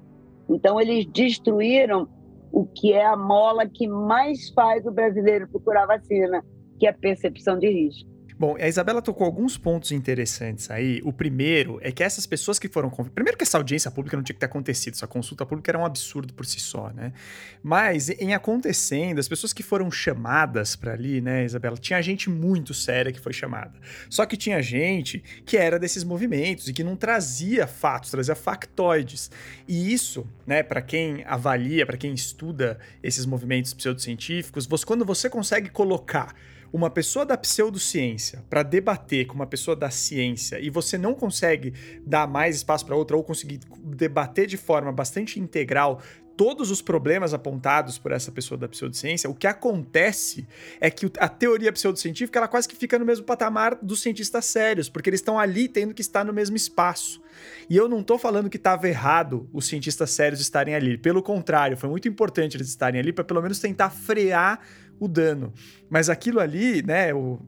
[0.50, 2.10] Então, eles destruíram
[2.52, 6.44] o que é a mola que mais faz o brasileiro procurar vacina,
[6.78, 8.11] que é a percepção de risco.
[8.42, 11.00] Bom, a Isabela tocou alguns pontos interessantes aí.
[11.04, 12.90] O primeiro é que essas pessoas que foram.
[12.90, 15.86] Primeiro, que essa audiência pública não tinha que ter acontecido, essa consulta pública era um
[15.86, 17.14] absurdo por si só, né?
[17.62, 22.74] Mas, em acontecendo, as pessoas que foram chamadas para ali, né, Isabela, tinha gente muito
[22.74, 23.80] séria que foi chamada.
[24.10, 29.30] Só que tinha gente que era desses movimentos e que não trazia fatos, trazia factoides.
[29.68, 35.30] E isso, né, para quem avalia, para quem estuda esses movimentos pseudocientíficos, você, quando você
[35.30, 36.34] consegue colocar
[36.74, 41.74] uma pessoa da pseudociência para debater com uma pessoa da ciência e você não consegue
[42.06, 46.02] dar mais espaço para outra ou conseguir debater de forma bastante integral
[46.42, 50.48] todos os problemas apontados por essa pessoa da pseudociência, o que acontece
[50.80, 54.90] é que a teoria pseudocientífica ela quase que fica no mesmo patamar dos cientistas sérios,
[54.90, 57.22] porque eles estão ali tendo que estar no mesmo espaço.
[57.70, 61.78] E eu não estou falando que estava errado os cientistas sérios estarem ali, pelo contrário,
[61.78, 64.62] foi muito importante eles estarem ali para pelo menos tentar frear
[65.02, 65.52] o dano.
[65.90, 67.40] Mas aquilo ali, né, o,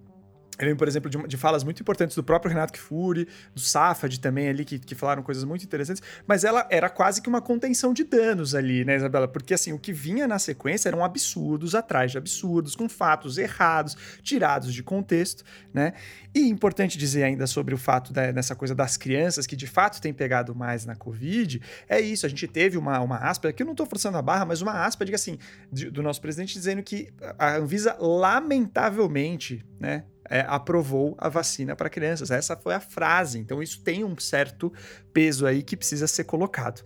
[0.60, 4.20] eu lembro, por exemplo, de, de, falas muito importantes do próprio Renato Kfouri, do Safad
[4.20, 7.94] também ali, que, que falaram coisas muito interessantes, mas ela era quase que uma contenção
[7.94, 9.28] de danos ali, né, Isabela?
[9.28, 13.96] Porque, assim, o que vinha na sequência eram absurdos atrás de absurdos, com fatos errados,
[14.22, 15.44] tirados de contexto,
[15.74, 15.94] né?
[16.36, 20.02] E importante dizer ainda sobre o fato da, dessa coisa das crianças, que de fato
[20.02, 23.66] tem pegado mais na Covid, é isso, a gente teve uma, uma aspa, aqui eu
[23.66, 25.38] não estou forçando a barra, mas uma aspa, diga assim,
[25.72, 30.04] de, do nosso presidente dizendo que a Anvisa, lamentavelmente, né,
[30.34, 32.32] é, aprovou a vacina para crianças.
[32.32, 33.38] Essa foi a frase.
[33.38, 34.74] Então, isso tem um certo
[35.14, 36.84] peso aí que precisa ser colocado.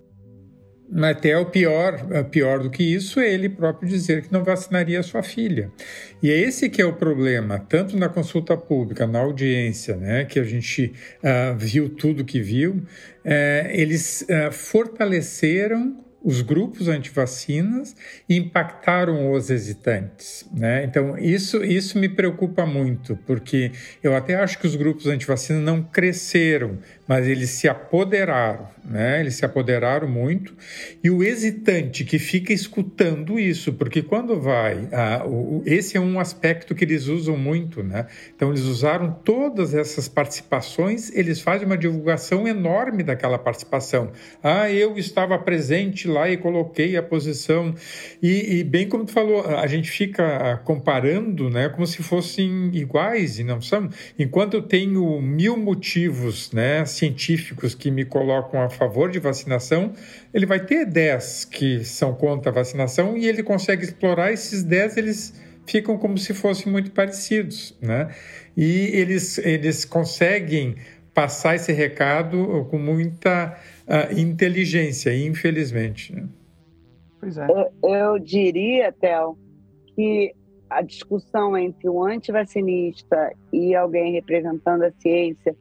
[1.02, 5.24] Até o pior, pior do que isso, é ele próprio dizer que não vacinaria sua
[5.24, 5.72] filha.
[6.22, 10.40] E é esse que é o problema, tanto na consulta pública, na audiência, né, que
[10.40, 10.94] a gente
[11.24, 17.96] uh, viu tudo que viu, uh, eles uh, fortaleceram os grupos antivacinas
[18.28, 20.46] e impactaram os hesitantes.
[20.52, 20.84] Né?
[20.84, 23.72] Então, isso, isso me preocupa muito, porque
[24.04, 29.22] eu até acho que os grupos antivacinas não cresceram, mas eles se apoderaram, né?
[29.22, 30.54] Eles se apoderaram muito.
[31.04, 36.20] E o hesitante que fica escutando isso, porque quando vai, ah, o, esse é um
[36.20, 38.08] aspecto que eles usam muito, né?
[38.36, 44.12] Então eles usaram todas essas participações, eles fazem uma divulgação enorme daquela participação.
[44.44, 47.74] Ah, eu estava presente lá e coloquei a posição.
[48.22, 51.70] E, e bem como tu falou, a gente fica comparando, né?
[51.70, 53.90] Como se fossem iguais e não são.
[54.20, 56.86] Enquanto eu tenho mil motivos, né?
[56.98, 59.94] Científicos que me colocam a favor de vacinação,
[60.34, 64.98] ele vai ter 10 que são contra a vacinação e ele consegue explorar esses 10,
[64.98, 65.34] eles
[65.66, 68.10] ficam como se fossem muito parecidos, né?
[68.56, 70.76] E eles, eles conseguem
[71.14, 76.16] passar esse recado com muita uh, inteligência, infelizmente.
[76.16, 76.28] Né?
[77.20, 77.48] Pois é.
[77.50, 79.38] Eu, eu diria, Théo,
[79.96, 80.34] que
[80.70, 85.56] a discussão entre o antivacinista e alguém representando a ciência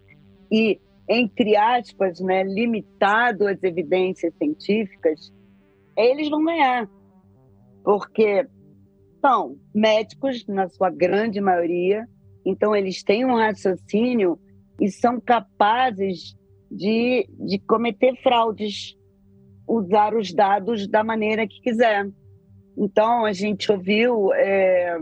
[0.50, 5.32] e entre aspas, né, limitado às evidências científicas,
[5.96, 6.88] eles vão ganhar.
[7.84, 8.46] Porque
[9.20, 12.08] são médicos, na sua grande maioria,
[12.44, 14.38] então eles têm um raciocínio
[14.80, 16.36] e são capazes
[16.70, 18.96] de, de cometer fraudes,
[19.66, 22.08] usar os dados da maneira que quiser.
[22.76, 24.98] Então, a gente ouviu é,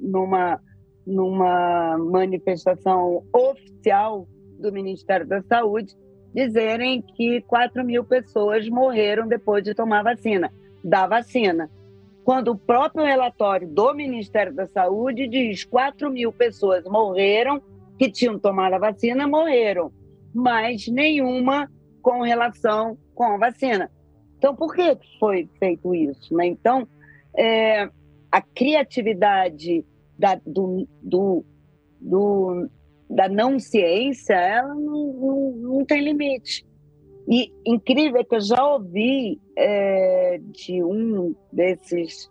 [0.00, 0.60] numa,
[1.06, 4.26] numa manifestação oficial
[4.62, 5.94] do Ministério da Saúde
[6.34, 10.50] dizerem que 4 mil pessoas morreram depois de tomar vacina,
[10.82, 11.70] da vacina.
[12.24, 17.60] Quando o próprio relatório do Ministério da Saúde diz 4 mil pessoas morreram
[17.98, 19.92] que tinham tomado a vacina, morreram,
[20.32, 23.90] mas nenhuma com relação com a vacina.
[24.38, 26.34] Então, por que foi feito isso?
[26.34, 26.46] Né?
[26.46, 26.88] Então,
[27.36, 27.88] é,
[28.30, 29.84] a criatividade
[30.18, 31.44] da, do, do,
[32.00, 32.68] do
[33.14, 36.66] da não ciência, ela não, não, não tem limite.
[37.28, 42.30] E incrível é que eu já ouvi é, de um desses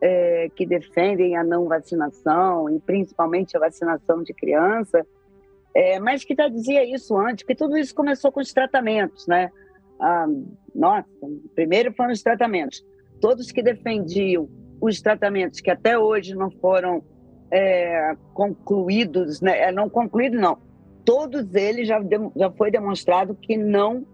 [0.00, 5.04] é, que defendem a não vacinação, e principalmente a vacinação de criança,
[5.74, 9.50] é, mas que já dizia isso antes, que tudo isso começou com os tratamentos, né?
[10.00, 10.26] Ah,
[10.74, 11.08] nossa,
[11.54, 12.84] primeiro foram os tratamentos.
[13.20, 14.48] Todos que defendiam
[14.80, 17.02] os tratamentos que até hoje não foram
[17.50, 19.58] é, concluídos, né?
[19.58, 20.58] É, não concluídos não,
[21.04, 22.00] todos eles já,
[22.36, 24.06] já foi demonstrado que não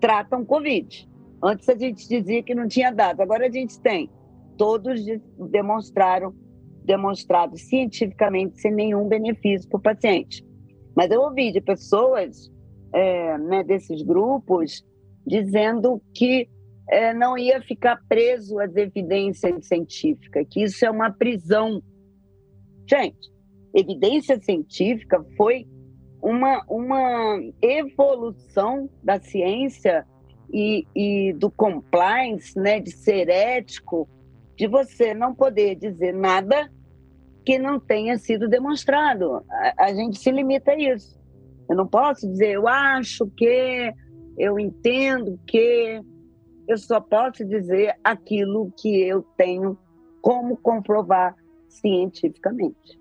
[0.00, 1.08] tratam Covid.
[1.42, 4.10] Antes a gente dizia que não tinha dado, agora a gente tem.
[4.56, 5.00] Todos
[5.50, 6.34] demonstraram,
[6.84, 10.44] demonstrado cientificamente sem nenhum benefício para o paciente.
[10.96, 12.50] Mas eu ouvi de pessoas
[12.92, 14.84] é, né, desses grupos
[15.26, 16.48] dizendo que
[16.88, 21.82] é, não ia ficar preso às evidências científicas, que isso é uma prisão
[22.88, 23.30] Gente,
[23.74, 25.66] evidência científica foi
[26.22, 30.06] uma, uma evolução da ciência
[30.50, 34.08] e, e do compliance, né, de ser ético,
[34.56, 36.70] de você não poder dizer nada
[37.44, 39.44] que não tenha sido demonstrado.
[39.50, 41.18] A, a, gente se limita a isso.
[41.68, 43.92] Eu não posso dizer, eu acho que,
[44.38, 46.00] eu entendo que.
[46.66, 49.78] Eu só posso dizer aquilo que eu tenho
[50.20, 51.34] como comprovar
[51.68, 52.98] cientificamente.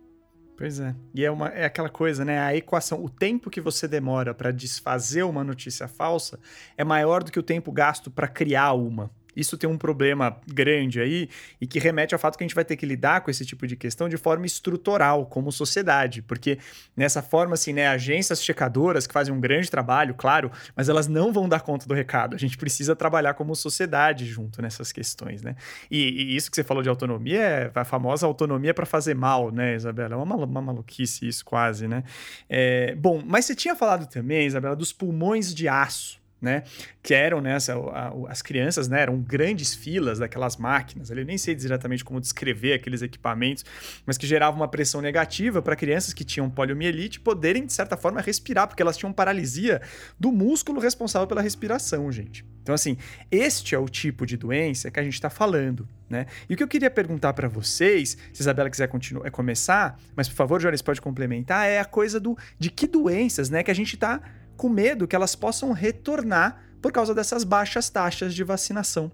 [0.58, 0.96] Pois é.
[1.14, 2.40] E é, uma, é aquela coisa, né?
[2.40, 6.40] A equação, o tempo que você demora para desfazer uma notícia falsa
[6.76, 9.12] é maior do que o tempo gasto para criar uma.
[9.38, 11.30] Isso tem um problema grande aí
[11.62, 13.68] e que remete ao fato que a gente vai ter que lidar com esse tipo
[13.68, 16.58] de questão de forma estrutural, como sociedade, porque
[16.96, 21.32] nessa forma, assim, né, agências checadoras que fazem um grande trabalho, claro, mas elas não
[21.32, 22.36] vão dar conta do recado.
[22.36, 25.56] A gente precisa trabalhar como sociedade junto nessas questões, né?
[25.92, 29.52] E, e isso que você falou de autonomia é a famosa autonomia para fazer mal,
[29.52, 30.16] né, Isabela?
[30.16, 32.04] É uma, uma maluquice isso quase, né?
[32.50, 36.64] É, bom, mas você tinha falado também, Isabela, dos pulmões de aço né?
[37.02, 41.10] Que eram, né, essa, a, as crianças, né, eram grandes filas daquelas máquinas.
[41.10, 43.66] Eu nem sei exatamente como descrever aqueles equipamentos,
[44.06, 48.22] mas que geravam uma pressão negativa para crianças que tinham poliomielite poderem, de certa forma,
[48.22, 49.82] respirar, porque elas tinham paralisia
[50.20, 52.46] do músculo responsável pela respiração, gente.
[52.62, 52.98] Então, assim,
[53.32, 56.26] este é o tipo de doença que a gente está falando, né?
[56.50, 60.28] E o que eu queria perguntar para vocês, se Isabela quiser continuar, é começar, mas
[60.28, 63.74] por favor, Joris, pode complementar, é a coisa do de que doenças, né, que a
[63.74, 64.22] gente está
[64.58, 69.12] com medo que elas possam retornar por causa dessas baixas taxas de vacinação.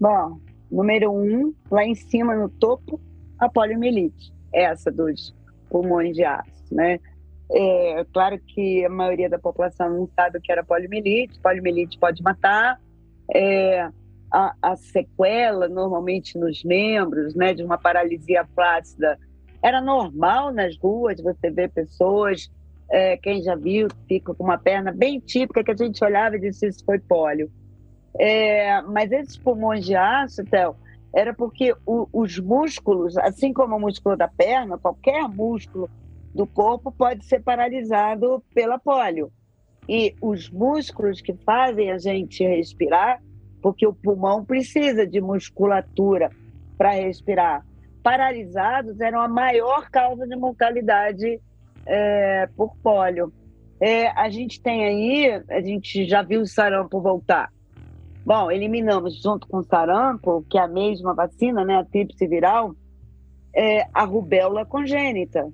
[0.00, 3.00] Bom, número um, lá em cima no topo,
[3.38, 5.34] a poliomielite, essa dos
[5.70, 6.98] pulmões de aço, né?
[7.54, 12.22] É claro que a maioria da população não sabe o que era poliomielite, poliomielite pode
[12.22, 12.80] matar.
[13.34, 13.88] É,
[14.32, 19.18] a, a, sequela, normalmente nos membros, né, de uma paralisia flácida.
[19.62, 22.50] Era normal nas ruas você ver pessoas,
[22.92, 26.40] é, quem já viu, fica com uma perna bem típica que a gente olhava e
[26.40, 27.50] disse isso foi pólio.
[28.18, 30.76] É, mas esses pulmões de aço, Théo,
[31.14, 35.88] era porque o, os músculos, assim como o músculo da perna, qualquer músculo
[36.34, 39.32] do corpo pode ser paralisado pela polio.
[39.88, 43.22] E os músculos que fazem a gente respirar
[43.62, 46.30] porque o pulmão precisa de musculatura
[46.76, 47.64] para respirar.
[48.02, 51.40] Paralisados eram a maior causa de mortalidade
[51.86, 53.32] é, por pólio.
[53.80, 57.52] É, a gente tem aí, a gente já viu o sarampo voltar.
[58.24, 62.74] Bom, eliminamos junto com o sarampo, que é a mesma vacina, né, a tríplice viral,
[63.54, 65.52] é, a rubéola congênita,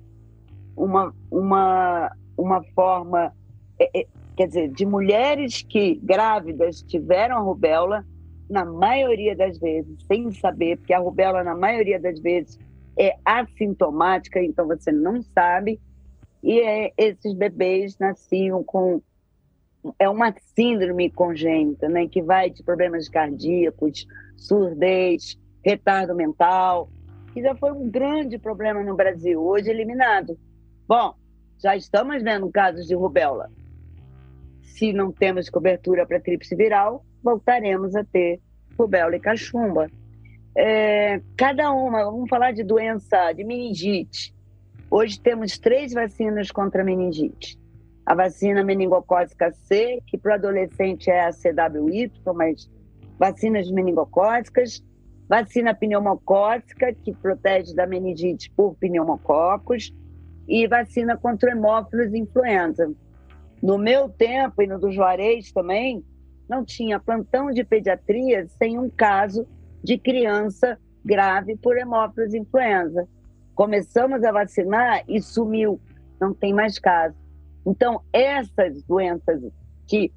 [0.77, 3.33] uma, uma, uma forma
[3.79, 4.07] é, é
[4.39, 8.05] quer dizer, de mulheres que grávidas tiveram rubéola,
[8.49, 12.57] na maioria das vezes, sem saber, porque a rubéola, na maioria das vezes,
[12.97, 15.77] é assintomática, então você não sabe,
[16.43, 19.01] e é, esses bebês nasciam com.
[19.97, 26.89] É uma síndrome congênita, né, que vai de problemas cardíacos, surdez, retardo mental,
[27.33, 30.37] que já foi um grande problema no Brasil, hoje eliminado.
[30.85, 31.15] Bom,
[31.63, 33.49] já estamos vendo casos de rubéola
[34.79, 38.39] se não temos cobertura para tríplice viral, voltaremos a ter
[38.77, 39.91] rubéola e cachumba.
[40.55, 44.33] É, cada uma, vamos falar de doença, de meningite.
[44.91, 47.59] Hoje temos três vacinas contra meningite.
[48.03, 52.67] A vacina meningocócica C, que para adolescente é a CWY, mas
[53.19, 54.83] vacinas meningocócicas.
[55.27, 59.93] Vacina pneumocócica, que protege da meningite por pneumococos.
[60.47, 62.91] E vacina contra hemófilos influenza.
[63.61, 66.03] No meu tempo e no do Juarez também,
[66.49, 69.45] não tinha plantão de pediatria sem um caso
[69.83, 73.07] de criança grave por hemófilos influenza.
[73.59, 75.81] Começamos a vacinar e sumiu,
[76.17, 77.13] não tem mais caso.
[77.67, 79.41] Então, essas doenças
[79.85, 80.13] que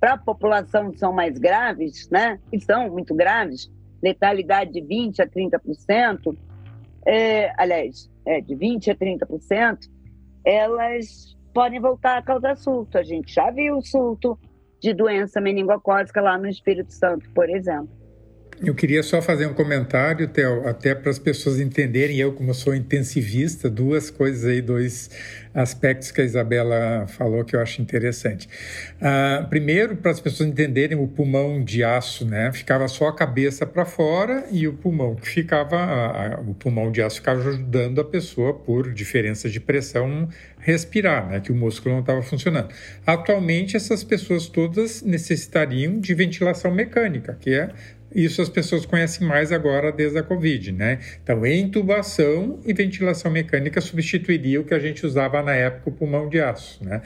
[0.00, 3.70] para a população são mais graves, né, e são muito graves,
[4.02, 6.38] letalidade de 20% a 30%,
[7.04, 9.90] é, aliás, é, de 20% a 30%,
[10.42, 12.96] elas podem voltar a causar surto.
[12.96, 14.38] A gente já viu surto
[14.80, 17.94] de doença meningocócica lá no Espírito Santo, por exemplo.
[18.62, 22.74] Eu queria só fazer um comentário, Theo, até para as pessoas entenderem, eu como sou
[22.74, 25.10] intensivista, duas coisas aí, dois
[25.52, 28.48] aspectos que a Isabela falou que eu acho interessante.
[28.96, 32.50] Uh, primeiro, para as pessoas entenderem o pulmão de aço, né?
[32.52, 36.90] Ficava só a cabeça para fora e o pulmão que ficava, a, a, o pulmão
[36.92, 40.28] de aço ficava ajudando a pessoa por diferença de pressão
[40.58, 41.40] respirar, né?
[41.40, 42.68] Que o músculo não estava funcionando.
[43.06, 47.70] Atualmente, essas pessoas todas necessitariam de ventilação mecânica, que é
[48.16, 51.00] isso as pessoas conhecem mais agora desde a Covid, né?
[51.22, 56.26] Então, intubação e ventilação mecânica substituiria o que a gente usava na época, o pulmão
[56.28, 57.02] de aço, né?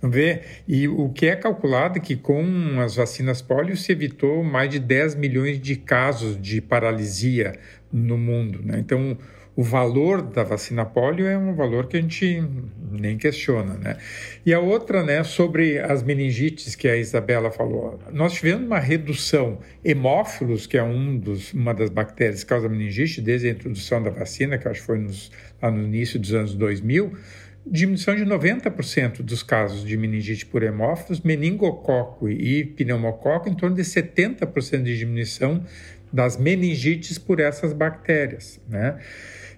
[0.00, 4.70] Vê, e o que é calculado é que com as vacinas polio se evitou mais
[4.70, 7.58] de 10 milhões de casos de paralisia
[7.92, 8.78] no mundo, né?
[8.78, 9.18] Então,
[9.54, 12.42] o valor da vacina polio é um valor que a gente
[12.90, 13.98] nem questiona, né?
[14.46, 19.58] E a outra, né, sobre as meningites que a Isabela falou, nós tivemos uma redução
[19.84, 24.10] hemófilos, que é um dos, uma das bactérias que causa meningite desde a introdução da
[24.10, 25.30] vacina, que acho que foi nos,
[25.60, 27.12] lá no início dos anos 2000,
[27.66, 33.82] diminuição de 90% dos casos de meningite por hemófilos, meningococo e pneumococo, em torno de
[33.82, 35.64] 70% de diminuição
[36.12, 38.98] das meningites por essas bactérias, né?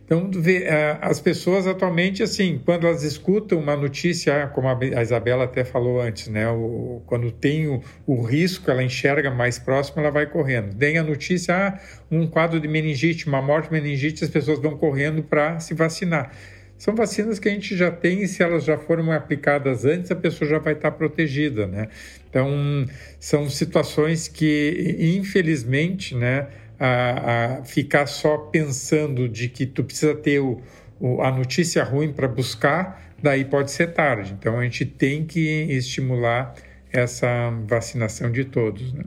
[0.05, 5.65] Então, é, as pessoas atualmente, assim, quando elas escutam uma notícia, como a Isabela até
[5.65, 6.47] falou antes, né?
[6.51, 10.75] O, quando tem o, o, risco, ela enxerga mais próximo, ela vai correndo.
[10.77, 11.81] Tem a notícia, ah,
[12.11, 16.33] um quadro de meningite, uma morte de meningite, as pessoas vão correndo para se vacinar.
[16.77, 20.17] São vacinas que a gente já tem e se elas já foram aplicadas antes, a
[20.17, 21.89] pessoa já vai estar protegida, né?
[22.29, 22.85] Então,
[23.19, 26.49] são situações que, infelizmente, né?
[26.79, 30.61] A, a ficar só pensando de que tu precisa ter o,
[31.01, 34.35] o, a notícia ruim para buscar, daí pode ser tarde.
[34.39, 36.55] Então a gente tem que estimular
[36.93, 38.93] essa vacinação de todos.
[38.93, 39.05] Né?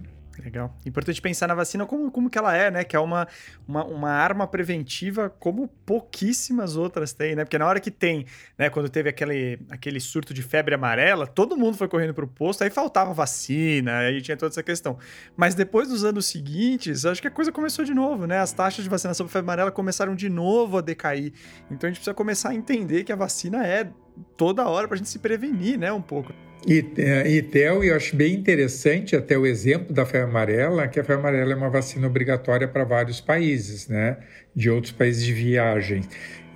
[0.48, 0.74] Legal.
[0.86, 2.86] Importante pensar na vacina como, como que ela é, né?
[2.86, 3.28] Que é uma,
[3.68, 7.44] uma, uma arma preventiva como pouquíssimas outras têm, né?
[7.44, 8.26] Porque na hora que tem,
[8.58, 8.70] né?
[8.70, 12.70] Quando teve aquele, aquele surto de febre amarela, todo mundo foi correndo pro posto, aí
[12.70, 14.98] faltava vacina, aí tinha toda essa questão.
[15.36, 18.40] Mas depois dos anos seguintes, acho que a coisa começou de novo, né?
[18.40, 21.34] As taxas de vacinação para febre amarela começaram de novo a decair.
[21.70, 23.92] Então a gente precisa começar a entender que a vacina é
[24.38, 25.92] toda hora pra gente se prevenir, né?
[25.92, 26.32] Um pouco.
[26.66, 31.00] E, é, e Theo, eu acho bem interessante até o exemplo da febre amarela, que
[31.00, 34.18] a febre amarela é uma vacina obrigatória para vários países, né?
[34.56, 36.02] De outros países de viagem.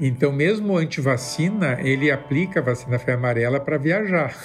[0.04, 4.36] Então, mesmo o antivacina, ele aplica a vacina febre amarela para viajar,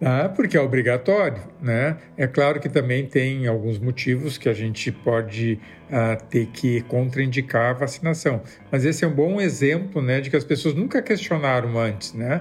[0.00, 0.28] né?
[0.34, 1.98] porque é obrigatório, né?
[2.16, 5.60] É claro que também tem alguns motivos que a gente pode
[5.90, 10.36] uh, ter que contraindicar a vacinação, mas esse é um bom exemplo, né, de que
[10.36, 12.40] as pessoas nunca questionaram antes, né?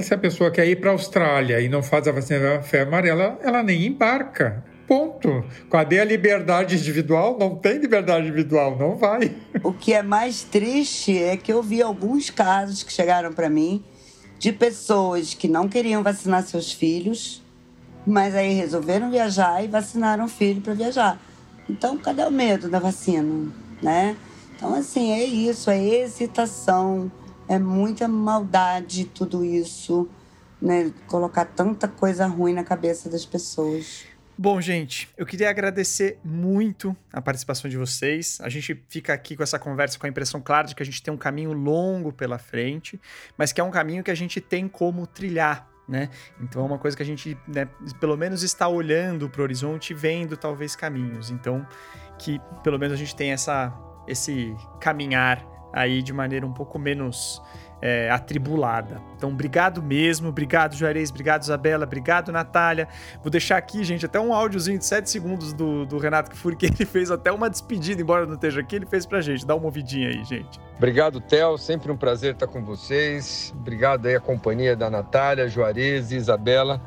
[0.00, 2.88] Se a pessoa quer ir para a Austrália e não faz a vacina da febre
[2.88, 4.64] amarela, ela nem embarca.
[4.86, 5.44] Ponto.
[5.70, 7.36] Cadê a liberdade individual?
[7.38, 9.36] Não tem liberdade individual, não vai.
[9.62, 13.84] O que é mais triste é que eu vi alguns casos que chegaram para mim
[14.38, 17.42] de pessoas que não queriam vacinar seus filhos,
[18.06, 21.20] mas aí resolveram viajar e vacinaram o filho para viajar.
[21.68, 23.52] Então, cadê o medo da vacina,
[23.82, 24.16] né?
[24.56, 27.12] Então, assim, é isso, é hesitação,
[27.48, 30.08] é muita maldade tudo isso,
[30.60, 30.92] né?
[31.06, 34.04] Colocar tanta coisa ruim na cabeça das pessoas.
[34.40, 38.38] Bom, gente, eu queria agradecer muito a participação de vocês.
[38.40, 41.02] A gente fica aqui com essa conversa com a impressão clara de que a gente
[41.02, 43.00] tem um caminho longo pela frente,
[43.36, 45.68] mas que é um caminho que a gente tem como trilhar.
[45.88, 46.10] Né?
[46.40, 47.66] Então é uma coisa que a gente, né,
[47.98, 51.30] pelo menos está olhando para o horizonte e vendo talvez caminhos.
[51.30, 51.66] Então
[52.18, 53.72] que pelo menos a gente tem essa,
[54.06, 55.44] esse caminhar
[55.78, 57.40] aí de maneira um pouco menos
[57.80, 59.00] é, atribulada.
[59.16, 62.88] Então, obrigado mesmo, obrigado Juarez, obrigado Isabela, obrigado Natália.
[63.22, 66.66] Vou deixar aqui, gente, até um áudiozinho de 7 segundos do, do Renato Kfouri, que
[66.66, 69.46] ele fez até uma despedida, embora não esteja aqui, ele fez pra gente.
[69.46, 70.60] Dá uma ouvidinha aí, gente.
[70.76, 73.54] Obrigado, Theo, sempre um prazer estar com vocês.
[73.56, 76.80] Obrigado aí a companhia da Natália, Juarez e Isabela.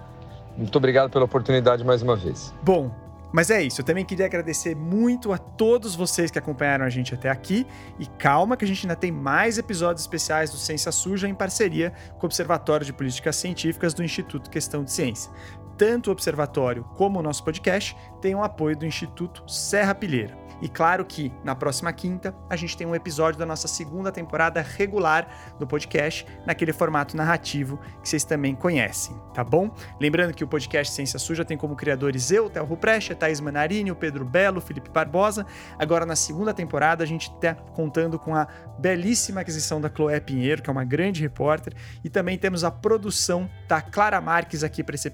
[0.58, 2.54] Muito obrigado pela oportunidade mais uma vez.
[2.62, 2.92] Bom,
[3.32, 7.14] mas é isso, eu também queria agradecer muito a todos vocês que acompanharam a gente
[7.14, 7.66] até aqui.
[7.98, 11.94] E calma que a gente ainda tem mais episódios especiais do Ciência Suja em parceria
[12.18, 15.32] com o Observatório de Políticas Científicas do Instituto Questão de Ciência.
[15.78, 20.41] Tanto o Observatório como o nosso podcast têm o apoio do Instituto Serra Pilheira.
[20.62, 24.62] E claro que na próxima quinta a gente tem um episódio da nossa segunda temporada
[24.62, 25.28] regular
[25.60, 29.74] do podcast, naquele formato narrativo que vocês também conhecem, tá bom?
[30.00, 33.96] Lembrando que o podcast Ciência Suja tem como criadores eu, Théo Ruprecht, Thaís Manarini, o
[33.96, 35.46] Pedro Belo, Felipe Barbosa.
[35.80, 38.48] Agora na segunda temporada a gente está contando com a
[38.78, 41.74] belíssima aquisição da Chloé Pinheiro, que é uma grande repórter,
[42.04, 45.12] e também temos a produção da Clara Marques aqui para esse,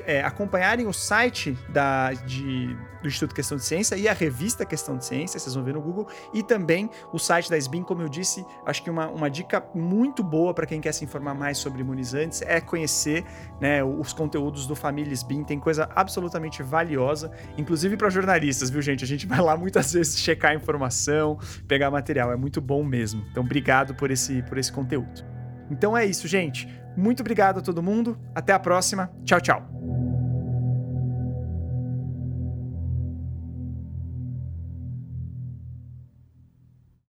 [0.06, 4.96] é, acompanharem o site da, de, do Instituto Questão de Ciência e a revista Questão
[4.96, 8.08] de Ciência, vocês vão ver no Google, e também o site da SBIM, como eu
[8.08, 11.80] disse, acho que uma, uma dica muito boa para quem quer se informar mais sobre
[11.80, 13.24] imunizantes é conhecer
[13.60, 19.04] né, os conteúdos do Família SBIM, tem coisa absolutamente valiosa, inclusive para jornalistas, viu gente?
[19.04, 23.24] A gente vai lá muitas vezes checar informação, pegar material, é muito bom mesmo.
[23.30, 25.32] Então, obrigado por esse, por esse conteúdo.
[25.70, 26.68] Então é isso, gente.
[26.96, 28.18] Muito obrigado a todo mundo.
[28.34, 29.10] Até a próxima.
[29.24, 30.11] Tchau, tchau.